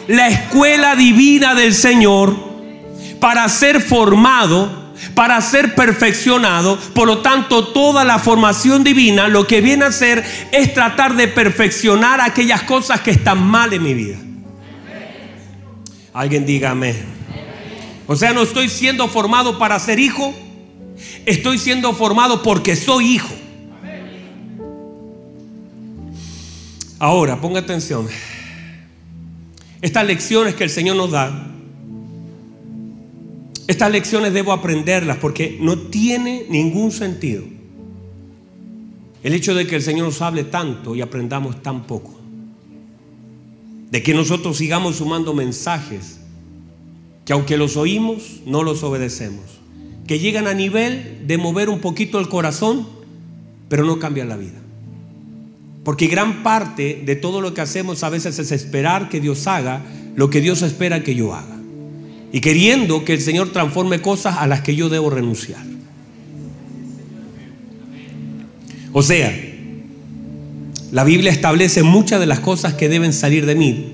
[0.07, 2.35] la escuela divina del Señor
[3.21, 4.82] para ser formado,
[5.15, 6.79] para ser perfeccionado.
[6.93, 11.27] Por lo tanto, toda la formación divina lo que viene a hacer es tratar de
[11.27, 14.17] perfeccionar aquellas cosas que están mal en mi vida.
[16.13, 16.95] Alguien dígame.
[18.07, 20.33] O sea, no estoy siendo formado para ser hijo,
[21.25, 23.33] estoy siendo formado porque soy hijo.
[26.99, 28.07] Ahora, ponga atención.
[29.81, 31.52] Estas lecciones que el Señor nos da,
[33.67, 37.43] estas lecciones debo aprenderlas porque no tiene ningún sentido
[39.23, 42.19] el hecho de que el Señor nos hable tanto y aprendamos tan poco.
[43.89, 46.19] De que nosotros sigamos sumando mensajes
[47.23, 49.45] que aunque los oímos, no los obedecemos.
[50.07, 52.85] Que llegan a nivel de mover un poquito el corazón,
[53.69, 54.59] pero no cambian la vida.
[55.85, 59.85] Porque gran parte de todo lo que hacemos a veces es esperar que Dios haga
[60.15, 61.52] lo que Dios espera que yo haga.
[62.33, 65.63] Y queriendo que el Señor transforme cosas a las que yo debo renunciar.
[68.91, 69.33] O sea,
[70.91, 73.93] la Biblia establece muchas de las cosas que deben salir de mí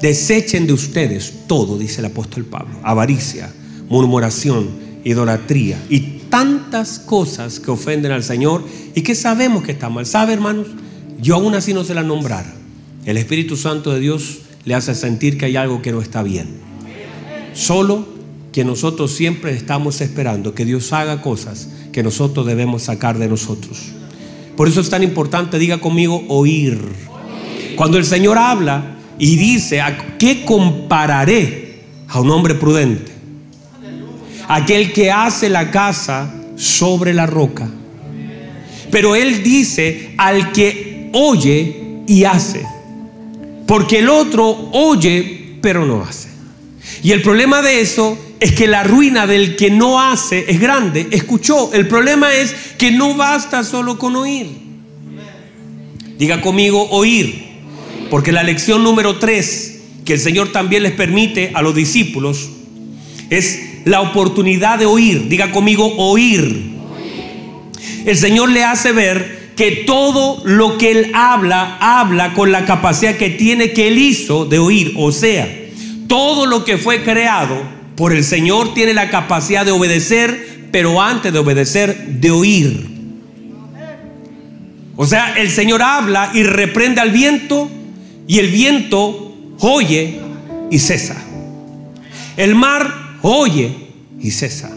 [0.00, 3.52] Desechen de ustedes todo, dice el apóstol Pablo, avaricia,
[3.88, 4.68] murmuración,
[5.04, 10.04] idolatría y tantas cosas que ofenden al Señor y que sabemos que está mal.
[10.04, 10.66] ¿Sabe, hermanos?
[11.20, 12.52] Yo aún así no se la nombrara.
[13.06, 16.65] El Espíritu Santo de Dios le hace sentir que hay algo que no está bien.
[17.56, 18.06] Solo
[18.52, 23.78] que nosotros siempre estamos esperando que Dios haga cosas que nosotros debemos sacar de nosotros.
[24.56, 26.78] Por eso es tan importante, diga conmigo, oír.
[27.74, 33.12] Cuando el Señor habla, y dice, ¿a qué compararé a un hombre prudente?
[34.48, 37.68] Aquel que hace la casa sobre la roca.
[38.90, 42.64] Pero él dice al que oye y hace.
[43.66, 46.35] Porque el otro oye pero no hace.
[47.02, 51.08] Y el problema de eso es que la ruina del que no hace es grande.
[51.10, 51.72] Escuchó.
[51.72, 54.48] El problema es que no basta solo con oír.
[56.18, 57.46] Diga conmigo oír.
[58.10, 62.48] Porque la lección número tres que el Señor también les permite a los discípulos
[63.28, 65.28] es la oportunidad de oír.
[65.28, 66.76] Diga conmigo, oír.
[68.04, 73.16] El Señor le hace ver que todo lo que Él habla, habla con la capacidad
[73.16, 74.92] que tiene que Él hizo de oír.
[74.96, 75.48] O sea,
[76.06, 77.56] todo lo que fue creado
[77.96, 82.96] por el Señor tiene la capacidad de obedecer, pero antes de obedecer, de oír.
[84.96, 87.70] O sea, el Señor habla y reprende al viento
[88.26, 90.20] y el viento oye
[90.70, 91.16] y cesa.
[92.36, 93.70] El mar oye
[94.20, 94.75] y cesa.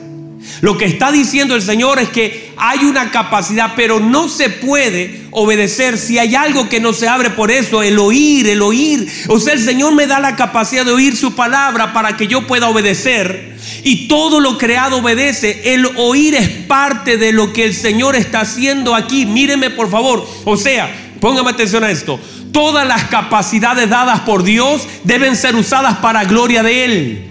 [0.61, 5.21] Lo que está diciendo el Señor es que hay una capacidad, pero no se puede
[5.31, 9.07] obedecer si hay algo que no se abre por eso, el oír, el oír.
[9.27, 12.45] O sea, el Señor me da la capacidad de oír su palabra para que yo
[12.45, 13.57] pueda obedecer.
[13.83, 15.73] Y todo lo creado obedece.
[15.73, 19.25] El oír es parte de lo que el Señor está haciendo aquí.
[19.25, 20.27] Míreme por favor.
[20.43, 22.19] O sea, póngame atención a esto.
[22.51, 27.28] Todas las capacidades dadas por Dios deben ser usadas para gloria de Él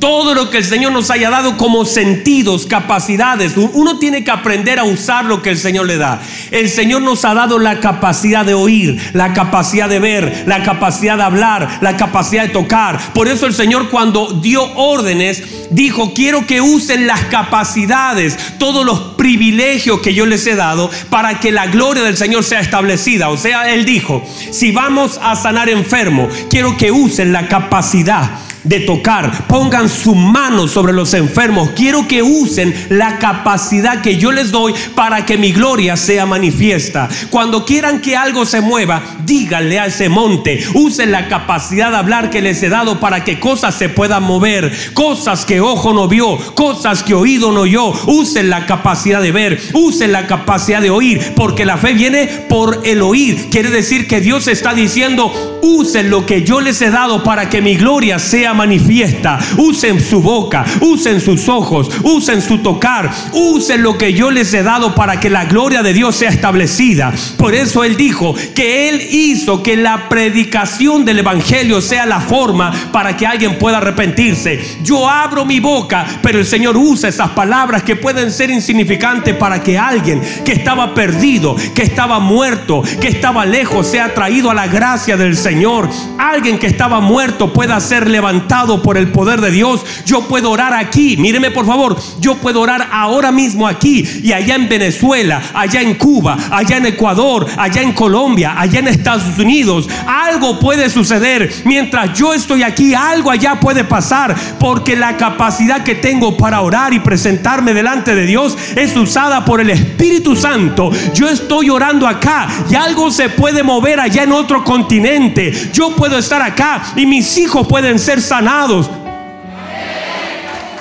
[0.00, 3.52] todo lo que el Señor nos haya dado como sentidos, capacidades.
[3.56, 6.20] Uno tiene que aprender a usar lo que el Señor le da.
[6.50, 11.18] El Señor nos ha dado la capacidad de oír, la capacidad de ver, la capacidad
[11.18, 12.98] de hablar, la capacidad de tocar.
[13.12, 19.00] Por eso el Señor cuando dio órdenes, dijo, quiero que usen las capacidades, todos los
[19.16, 23.28] privilegios que yo les he dado para que la gloria del Señor sea establecida.
[23.28, 28.30] O sea, Él dijo, si vamos a sanar enfermo, quiero que usen la capacidad
[28.64, 29.46] de tocar.
[29.46, 31.70] Pongan su mano sobre los enfermos.
[31.70, 37.08] Quiero que usen la capacidad que yo les doy para que mi gloria sea manifiesta.
[37.30, 40.60] Cuando quieran que algo se mueva, díganle a ese monte.
[40.74, 44.72] Usen la capacidad de hablar que les he dado para que cosas se puedan mover.
[44.94, 47.92] Cosas que ojo no vio, cosas que oído no oyó.
[48.06, 52.82] Usen la capacidad de ver, usen la capacidad de oír, porque la fe viene por
[52.84, 53.48] el oír.
[53.50, 55.32] Quiere decir que Dios está diciendo,
[55.62, 59.38] usen lo que yo les he dado para que mi gloria sea manifiesta.
[59.56, 64.62] Usen su boca, usen sus ojos, usen su tocar, usen lo que yo les he
[64.62, 67.12] dado para que la gloria de Dios sea establecida.
[67.36, 72.72] Por eso Él dijo que Él hizo que la predicación del Evangelio sea la forma
[72.92, 74.60] para que alguien pueda arrepentirse.
[74.82, 79.62] Yo abro mi boca, pero el Señor usa esas palabras que pueden ser insignificantes para
[79.62, 84.66] que alguien que estaba perdido, que estaba muerto, que estaba lejos, sea traído a la
[84.66, 85.88] gracia del Señor.
[86.18, 88.39] Alguien que estaba muerto pueda ser levantado
[88.82, 89.84] por el poder de Dios.
[90.04, 94.54] Yo puedo orar aquí, míreme por favor, yo puedo orar ahora mismo aquí y allá
[94.54, 99.88] en Venezuela, allá en Cuba, allá en Ecuador, allá en Colombia, allá en Estados Unidos.
[100.06, 105.94] Algo puede suceder mientras yo estoy aquí, algo allá puede pasar porque la capacidad que
[105.94, 110.90] tengo para orar y presentarme delante de Dios es usada por el Espíritu Santo.
[111.14, 115.52] Yo estoy orando acá y algo se puede mover allá en otro continente.
[115.72, 118.88] Yo puedo estar acá y mis hijos pueden ser sanados.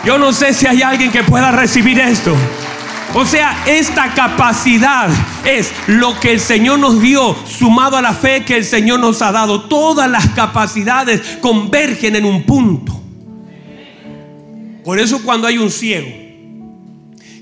[0.06, 2.36] Yo no sé si hay alguien que pueda recibir esto.
[3.16, 5.10] O sea, esta capacidad
[5.44, 9.24] es lo que el Señor nos dio, sumado a la fe que el Señor nos
[9.24, 9.64] ha dado.
[9.64, 13.02] Todas las capacidades convergen en un punto.
[14.86, 16.08] Por eso cuando hay un ciego,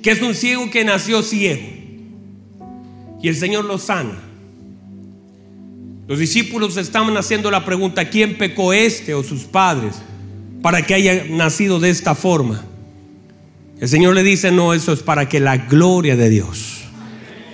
[0.02, 1.68] que es un ciego que nació ciego,
[3.22, 4.18] y el Señor lo sana,
[6.08, 9.96] los discípulos estaban haciendo la pregunta, ¿quién pecó este o sus padres
[10.62, 12.64] para que haya nacido de esta forma?
[13.80, 16.86] El Señor le dice, no, eso es para que la gloria de Dios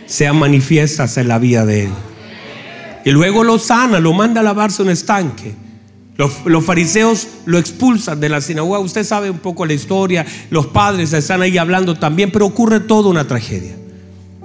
[0.05, 1.91] sea manifiesta en la vida de él.
[3.03, 5.55] Y luego lo sana, lo manda a lavarse un estanque.
[6.15, 8.79] Los, los, fariseos lo expulsan de la sinagoga.
[8.79, 10.25] Usted sabe un poco la historia.
[10.51, 13.75] Los padres están ahí hablando también, pero ocurre toda una tragedia.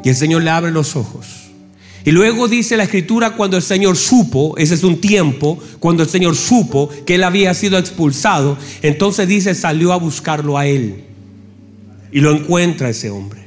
[0.02, 1.37] Y el Señor le abre los ojos.
[2.04, 6.08] Y luego dice la escritura cuando el Señor supo, ese es un tiempo, cuando el
[6.08, 11.04] Señor supo que él había sido expulsado, entonces dice salió a buscarlo a él.
[12.12, 13.42] Y lo encuentra ese hombre.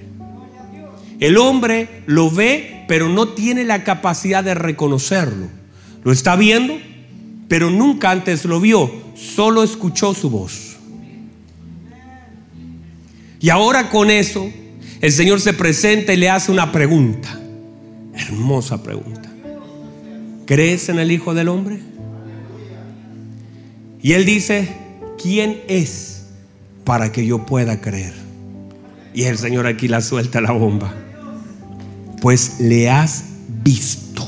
[1.20, 5.48] El hombre lo ve, pero no tiene la capacidad de reconocerlo.
[6.04, 6.78] Lo está viendo,
[7.48, 10.78] pero nunca antes lo vio, solo escuchó su voz.
[13.40, 14.52] Y ahora con eso,
[15.02, 17.41] el Señor se presenta y le hace una pregunta.
[18.14, 19.30] Hermosa pregunta.
[20.46, 21.80] ¿Crees en el Hijo del Hombre?
[24.02, 24.76] Y él dice,
[25.22, 26.26] ¿quién es
[26.84, 28.14] para que yo pueda creer?
[29.14, 30.94] Y el Señor aquí la suelta la bomba.
[32.22, 33.26] Pues le has
[33.64, 34.28] visto.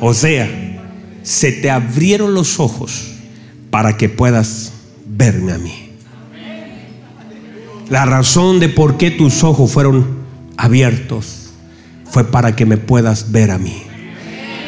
[0.00, 0.48] O sea,
[1.22, 3.12] se te abrieron los ojos
[3.70, 4.72] para que puedas
[5.06, 5.90] verme a mí.
[7.88, 10.22] La razón de por qué tus ojos fueron
[10.56, 11.41] abiertos
[12.12, 13.84] fue para que me puedas ver a mí.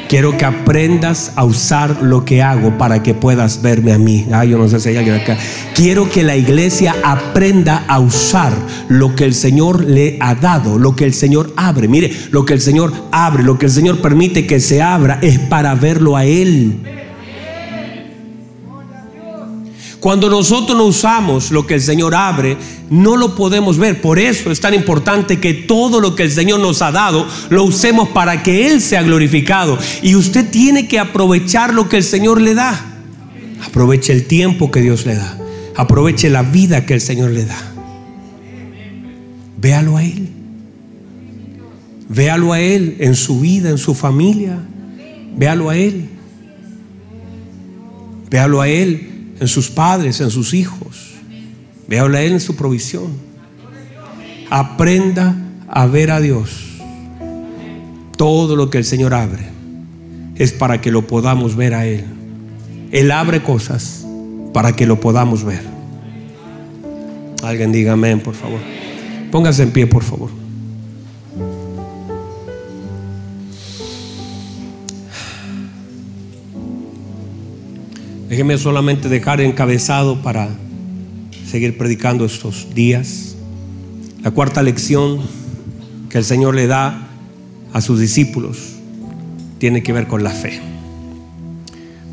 [0.08, 4.26] Quiero que aprendas a usar lo que hago para que puedas verme a mí.
[4.32, 5.36] Ay, yo no sé si hay alguien acá.
[5.74, 8.52] Quiero que la iglesia aprenda a usar
[8.88, 11.88] lo que el Señor le ha dado, lo que el Señor abre.
[11.88, 15.38] Mire, lo que el Señor abre, lo que el Señor permite que se abra es
[15.38, 17.03] para verlo a Él.
[20.04, 22.58] Cuando nosotros no usamos lo que el Señor abre,
[22.90, 24.02] no lo podemos ver.
[24.02, 27.64] Por eso es tan importante que todo lo que el Señor nos ha dado lo
[27.64, 29.78] usemos para que Él sea glorificado.
[30.02, 32.84] Y usted tiene que aprovechar lo que el Señor le da.
[33.66, 35.38] Aproveche el tiempo que Dios le da.
[35.74, 37.72] Aproveche la vida que el Señor le da.
[39.56, 40.28] Véalo a Él.
[42.10, 44.58] Véalo a Él en su vida, en su familia.
[45.34, 46.10] Véalo a Él.
[48.28, 49.13] Véalo a Él
[49.44, 51.12] en sus padres, en sus hijos.
[51.86, 53.12] Véalo a Él en su provisión.
[54.48, 55.36] Aprenda
[55.68, 56.80] a ver a Dios.
[58.16, 59.50] Todo lo que el Señor abre
[60.36, 62.04] es para que lo podamos ver a Él.
[62.90, 64.06] Él abre cosas
[64.54, 65.62] para que lo podamos ver.
[67.42, 68.60] Alguien diga amén, por favor.
[69.30, 70.30] Póngase en pie, por favor.
[78.34, 80.48] Déjeme solamente dejar encabezado para
[81.46, 83.36] seguir predicando estos días.
[84.24, 85.20] La cuarta lección
[86.08, 87.06] que el Señor le da
[87.72, 88.72] a sus discípulos
[89.58, 90.60] tiene que ver con la fe.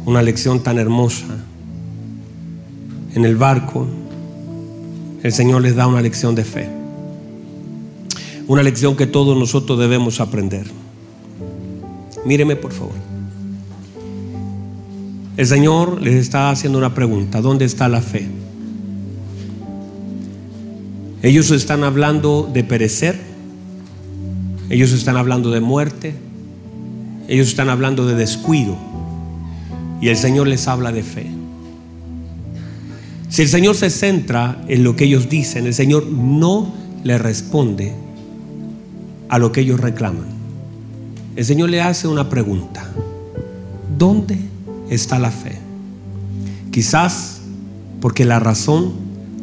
[0.05, 1.26] Una lección tan hermosa.
[3.15, 3.88] En el barco,
[5.24, 6.69] el Señor les da una lección de fe.
[8.45, 10.67] Una lección que todos nosotros debemos aprender.
[12.26, 13.11] Míreme por favor.
[15.38, 17.41] El Señor les está haciendo una pregunta.
[17.41, 18.27] ¿Dónde está la fe?
[21.23, 23.17] Ellos están hablando de perecer.
[24.69, 26.15] Ellos están hablando de muerte.
[27.29, 28.75] Ellos están hablando de descuido.
[30.01, 31.27] Y el Señor les habla de fe.
[33.29, 36.73] Si el Señor se centra en lo que ellos dicen, el Señor no
[37.05, 37.93] le responde
[39.29, 40.25] a lo que ellos reclaman.
[41.38, 42.91] El Señor le hace una pregunta.
[43.97, 44.51] ¿Dónde
[44.91, 45.57] está la fe.
[46.69, 47.41] Quizás
[47.99, 48.93] porque la razón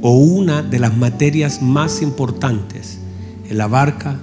[0.03, 2.99] o una de las materias más importantes
[3.49, 4.21] en la barca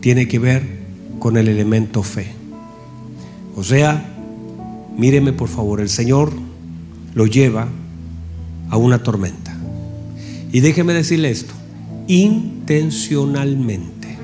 [0.00, 0.78] tiene que ver
[1.18, 2.28] con el elemento fe.
[3.56, 4.14] O sea,
[4.96, 6.32] míreme por favor, el Señor
[7.14, 7.66] lo lleva
[8.70, 9.56] a una tormenta.
[10.52, 11.54] Y déjeme decirle esto,
[12.06, 14.18] intencionalmente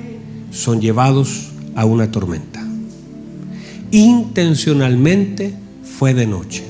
[0.51, 2.63] son llevados a una tormenta.
[3.91, 5.64] Intencionalmente
[5.99, 6.65] fue de noche.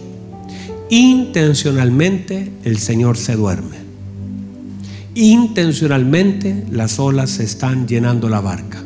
[0.90, 3.76] Intencionalmente el Señor se duerme.
[5.14, 8.82] Intencionalmente las olas se están llenando la barca.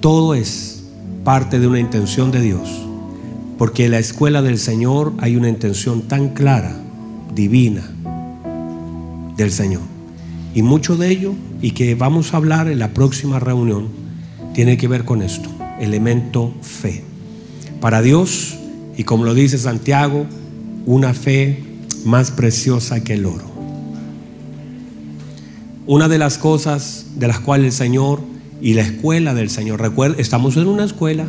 [0.00, 0.84] Todo es
[1.24, 2.68] parte de una intención de Dios.
[3.56, 6.76] Porque en la escuela del Señor hay una intención tan clara,
[7.34, 7.90] divina,
[9.36, 9.82] del Señor.
[10.54, 11.32] Y mucho de ello,
[11.62, 13.88] y que vamos a hablar en la próxima reunión,
[14.52, 15.48] tiene que ver con esto,
[15.80, 17.02] elemento fe.
[17.80, 18.58] Para Dios
[18.96, 20.26] y como lo dice Santiago,
[20.86, 21.62] una fe
[22.04, 23.44] más preciosa que el oro.
[25.86, 28.20] Una de las cosas de las cuales el Señor
[28.60, 31.26] y la escuela del Señor, recuerda, estamos en una escuela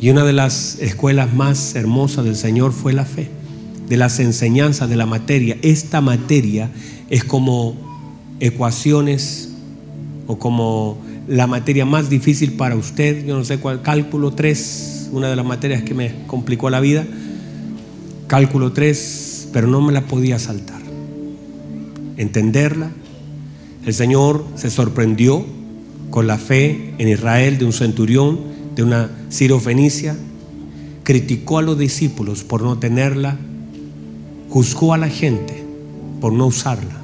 [0.00, 3.28] y una de las escuelas más hermosas del Señor fue la fe,
[3.88, 5.56] de las enseñanzas de la materia.
[5.62, 6.70] Esta materia
[7.08, 7.76] es como
[8.40, 9.50] ecuaciones
[10.26, 15.28] o como la materia más difícil para usted, yo no sé cuál, cálculo 3, una
[15.28, 17.04] de las materias que me complicó la vida,
[18.26, 20.80] cálculo 3, pero no me la podía saltar.
[22.16, 22.90] Entenderla,
[23.84, 25.44] el Señor se sorprendió
[26.10, 28.40] con la fe en Israel de un centurión,
[28.74, 30.16] de una sirofenicia,
[31.02, 33.36] criticó a los discípulos por no tenerla,
[34.48, 35.62] juzgó a la gente
[36.20, 36.96] por no usarla.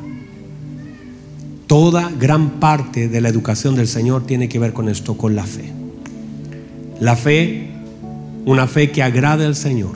[1.67, 5.45] Toda gran parte de la educación del Señor tiene que ver con esto, con la
[5.45, 5.71] fe.
[7.01, 7.78] La fe
[8.49, 9.93] una fe que agrade al Señor.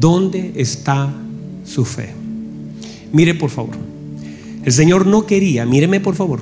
[0.00, 1.14] ¿Dónde está
[1.64, 2.08] su fe?
[3.12, 3.76] Mire por favor.
[4.64, 6.40] El Señor no quería, míreme por favor.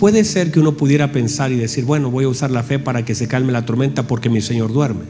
[0.00, 3.04] Puede ser que uno pudiera pensar y decir, bueno, voy a usar la fe para
[3.04, 5.04] que se calme la tormenta porque mi Señor duerme.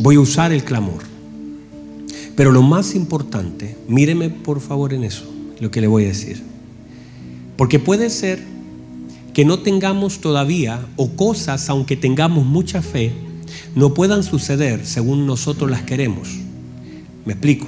[0.00, 1.04] Voy a usar el clamor.
[2.34, 6.42] Pero lo más importante, míreme por favor en eso, lo que le voy a decir.
[7.56, 8.51] Porque puede ser
[9.32, 13.12] que no tengamos todavía o cosas, aunque tengamos mucha fe,
[13.74, 16.28] no puedan suceder según nosotros las queremos.
[17.24, 17.66] Me explico.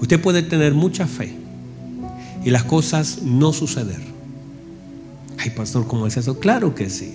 [0.00, 1.34] Usted puede tener mucha fe
[2.44, 4.00] y las cosas no suceder.
[5.38, 6.38] Ay, pastor, ¿cómo es eso?
[6.38, 7.14] Claro que sí.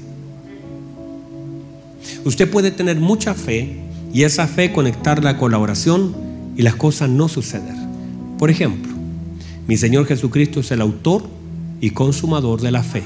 [2.25, 3.79] Usted puede tener mucha fe
[4.13, 6.15] y esa fe conectarla con la oración
[6.55, 7.75] y las cosas no suceder.
[8.37, 8.91] Por ejemplo,
[9.67, 11.23] mi Señor Jesucristo es el autor
[11.81, 13.03] y consumador de la fe.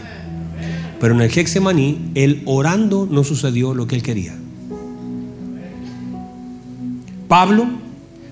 [1.04, 4.34] Pero en el Hexemaní, él orando no sucedió lo que él quería.
[7.28, 7.66] Pablo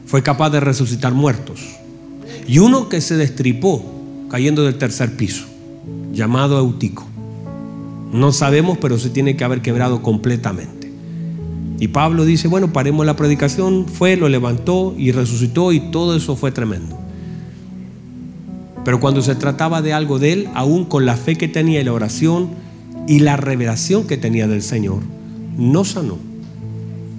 [0.06, 1.60] fue capaz de resucitar muertos.
[2.48, 3.84] Y uno que se destripó
[4.30, 5.48] cayendo del tercer piso,
[6.14, 7.06] llamado Eutico.
[8.14, 10.94] No sabemos, pero se tiene que haber quebrado completamente.
[11.78, 16.38] Y Pablo dice, bueno, paremos la predicación, fue, lo levantó y resucitó y todo eso
[16.38, 17.01] fue tremendo.
[18.84, 21.84] Pero cuando se trataba de algo de él, aún con la fe que tenía y
[21.84, 22.50] la oración
[23.08, 25.02] y la revelación que tenía del Señor,
[25.58, 26.18] no sanó.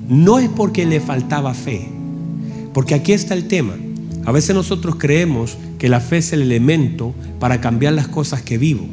[0.09, 1.89] No es porque le faltaba fe,
[2.73, 3.75] porque aquí está el tema.
[4.25, 8.59] A veces nosotros creemos que la fe es el elemento para cambiar las cosas que
[8.59, 8.87] vivo.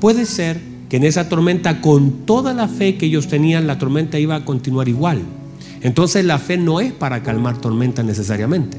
[0.00, 4.18] Puede ser que en esa tormenta, con toda la fe que ellos tenían, la tormenta
[4.18, 5.20] iba a continuar igual.
[5.82, 8.78] Entonces la fe no es para calmar tormentas necesariamente.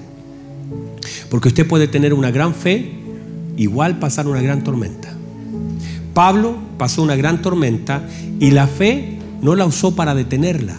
[1.30, 2.91] Porque usted puede tener una gran fe,
[3.64, 5.14] igual pasar una gran tormenta.
[6.14, 8.07] Pablo pasó una gran tormenta
[8.39, 10.76] y la fe no la usó para detenerla.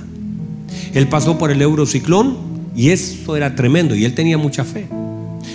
[0.93, 2.37] Él pasó por el eurociclón
[2.75, 4.89] y eso era tremendo y él tenía mucha fe.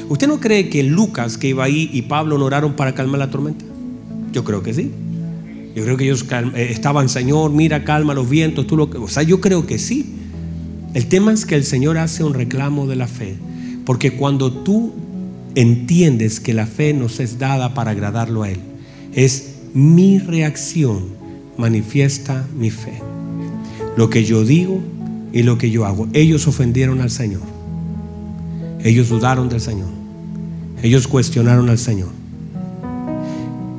[0.09, 3.29] ¿Usted no cree que Lucas que iba ahí y Pablo no oraron para calmar la
[3.29, 3.65] tormenta?
[4.31, 4.91] Yo creo que sí.
[5.75, 9.23] Yo creo que ellos eh, estaban, Señor, mira, calma los vientos, tú lo O sea,
[9.23, 10.15] yo creo que sí.
[10.93, 13.35] El tema es que el Señor hace un reclamo de la fe.
[13.85, 14.93] Porque cuando tú
[15.57, 18.59] entiendes que la fe nos es dada para agradarlo a Él,
[19.13, 21.17] es mi reacción
[21.57, 23.01] manifiesta mi fe.
[23.97, 24.79] Lo que yo digo
[25.33, 26.07] y lo que yo hago.
[26.13, 27.41] Ellos ofendieron al Señor.
[28.83, 29.89] Ellos dudaron del Señor.
[30.83, 32.09] Ellos cuestionaron al Señor.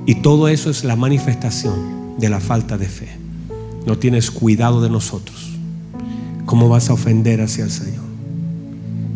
[0.07, 3.09] Y todo eso es la manifestación de la falta de fe.
[3.87, 5.53] No tienes cuidado de nosotros.
[6.45, 8.05] ¿Cómo vas a ofender hacia el Señor?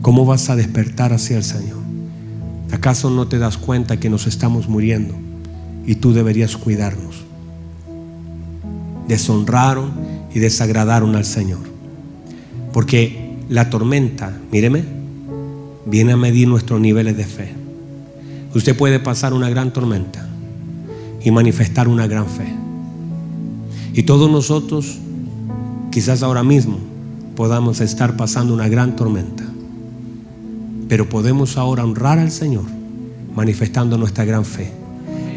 [0.03, 1.82] ¿Cómo vas a despertar hacia el Señor?
[2.73, 5.15] ¿Acaso no te das cuenta que nos estamos muriendo
[5.87, 7.23] y tú deberías cuidarnos?
[9.07, 9.93] Deshonraron
[10.35, 11.61] y desagradaron al Señor.
[12.73, 14.85] Porque la tormenta, míreme,
[15.85, 17.53] viene a medir nuestros niveles de fe.
[18.55, 20.27] Usted puede pasar una gran tormenta
[21.23, 22.55] y manifestar una gran fe.
[23.93, 24.99] Y todos nosotros,
[25.91, 26.79] quizás ahora mismo,
[27.37, 29.42] podamos estar pasando una gran tormenta.
[30.89, 32.65] Pero podemos ahora honrar al Señor
[33.35, 34.71] manifestando nuestra gran fe.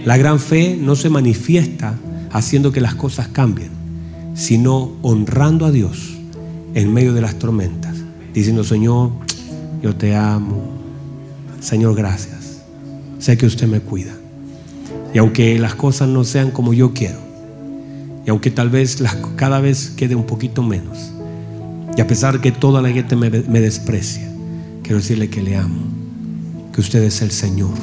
[0.06, 1.96] La gran fe no se manifiesta
[2.32, 3.70] haciendo que las cosas cambien,
[4.36, 6.18] sino honrando a Dios
[6.74, 7.96] en medio de las tormentas,
[8.34, 9.12] diciendo, Señor,
[9.82, 10.74] yo te amo.
[11.62, 12.62] Señor, gracias.
[13.20, 14.14] Sé que usted me cuida.
[15.14, 17.20] Y aunque las cosas no sean como yo quiero,
[18.26, 19.02] y aunque tal vez
[19.36, 21.12] cada vez quede un poquito menos,
[21.96, 24.30] y a pesar que toda la gente me, me desprecia,
[24.86, 25.82] quiero decirle que le amo,
[26.72, 27.74] que usted es el Señor,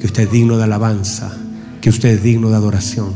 [0.00, 1.32] que usted es digno de alabanza,
[1.80, 3.10] que usted es digno de adoración.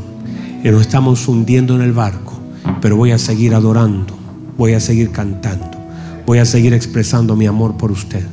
[0.63, 2.39] Y nos estamos hundiendo en el barco,
[2.79, 4.17] pero voy a seguir adorando,
[4.57, 5.77] voy a seguir cantando,
[6.25, 8.25] voy a seguir expresando mi amor por usted.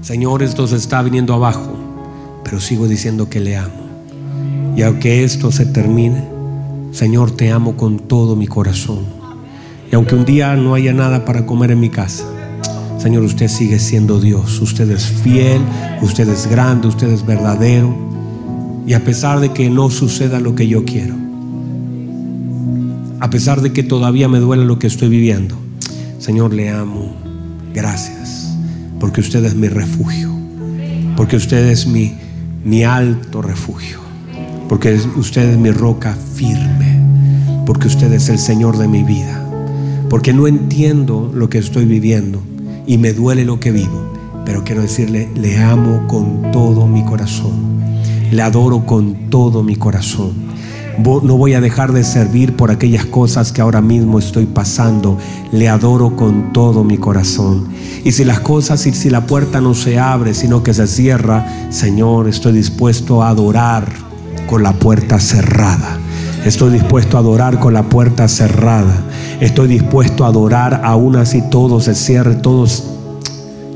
[0.00, 1.76] Señor, esto se está viniendo abajo,
[2.42, 3.84] pero sigo diciendo que le amo.
[4.78, 6.24] Y aunque esto se termine,
[6.92, 9.19] Señor, te amo con todo mi corazón.
[9.90, 12.24] Y aunque un día no haya nada para comer en mi casa,
[12.98, 14.60] Señor, usted sigue siendo Dios.
[14.60, 15.62] Usted es fiel,
[16.02, 17.96] usted es grande, usted es verdadero.
[18.86, 21.14] Y a pesar de que no suceda lo que yo quiero,
[23.20, 25.56] a pesar de que todavía me duele lo que estoy viviendo,
[26.18, 27.14] Señor, le amo.
[27.72, 28.30] Gracias
[29.00, 30.30] porque usted es mi refugio,
[31.16, 32.12] porque usted es mi,
[32.64, 33.98] mi alto refugio,
[34.68, 37.00] porque usted es mi roca firme,
[37.66, 39.39] porque usted es el Señor de mi vida,
[40.10, 42.42] porque no entiendo lo que estoy viviendo
[42.86, 44.12] y me duele lo que vivo,
[44.44, 47.80] pero quiero decirle, le amo con todo mi corazón,
[48.30, 50.50] le adoro con todo mi corazón
[51.02, 55.16] no voy a dejar de servir por aquellas cosas que ahora mismo estoy pasando.
[55.52, 57.68] Le adoro con todo mi corazón.
[58.04, 61.46] Y si las cosas, y si la puerta no se abre, sino que se cierra,
[61.70, 63.88] Señor, estoy dispuesto a adorar
[64.48, 65.99] con la puerta cerrada.
[66.44, 68.94] Estoy dispuesto a adorar con la puerta cerrada.
[69.40, 72.84] Estoy dispuesto a adorar aún así todo se cierre, todos...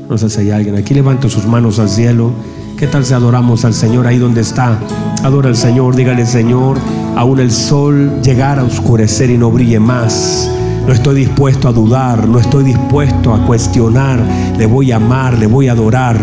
[0.09, 0.93] No sé si hay alguien aquí.
[0.93, 2.31] Levante sus manos al cielo.
[2.77, 4.79] ¿Qué tal si adoramos al Señor ahí donde está?
[5.23, 6.77] Adora al Señor, dígale Señor,
[7.15, 10.49] aún el sol llegar a oscurecer y no brille más.
[10.85, 14.19] No estoy dispuesto a dudar, no estoy dispuesto a cuestionar.
[14.57, 16.19] Le voy a amar, le voy a adorar.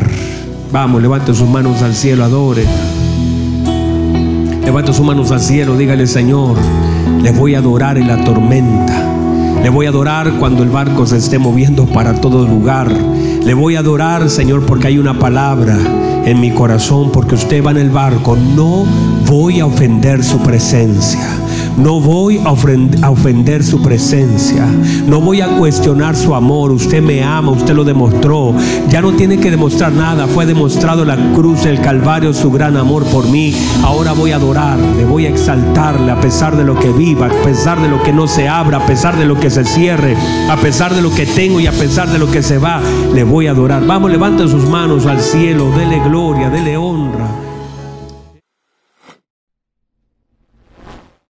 [0.73, 2.65] Vamos, levante sus manos al cielo, adore.
[4.65, 6.57] Levanta sus manos al cielo, dígale Señor,
[7.21, 9.13] les voy a adorar en la tormenta.
[9.63, 12.91] Le voy a adorar cuando el barco se esté moviendo para todo lugar.
[13.45, 15.79] Le voy a adorar, Señor, porque hay una palabra
[16.25, 18.37] en mi corazón, porque usted va en el barco.
[18.37, 18.85] No
[19.27, 21.42] voy a ofender su presencia.
[21.77, 22.51] No voy a
[23.11, 24.67] ofender su presencia.
[25.07, 26.71] No voy a cuestionar su amor.
[26.71, 28.55] Usted me ama, usted lo demostró.
[28.89, 30.27] Ya no tiene que demostrar nada.
[30.27, 33.55] Fue demostrado la cruz, el Calvario, su gran amor por mí.
[33.83, 37.81] Ahora voy a adorarle, voy a exaltarle a pesar de lo que viva, a pesar
[37.81, 40.17] de lo que no se abra, a pesar de lo que se cierre,
[40.51, 42.81] a pesar de lo que tengo y a pesar de lo que se va.
[43.15, 43.85] Le voy a adorar.
[43.87, 47.22] Vamos, levanten sus manos al cielo, dele gloria, dele honra.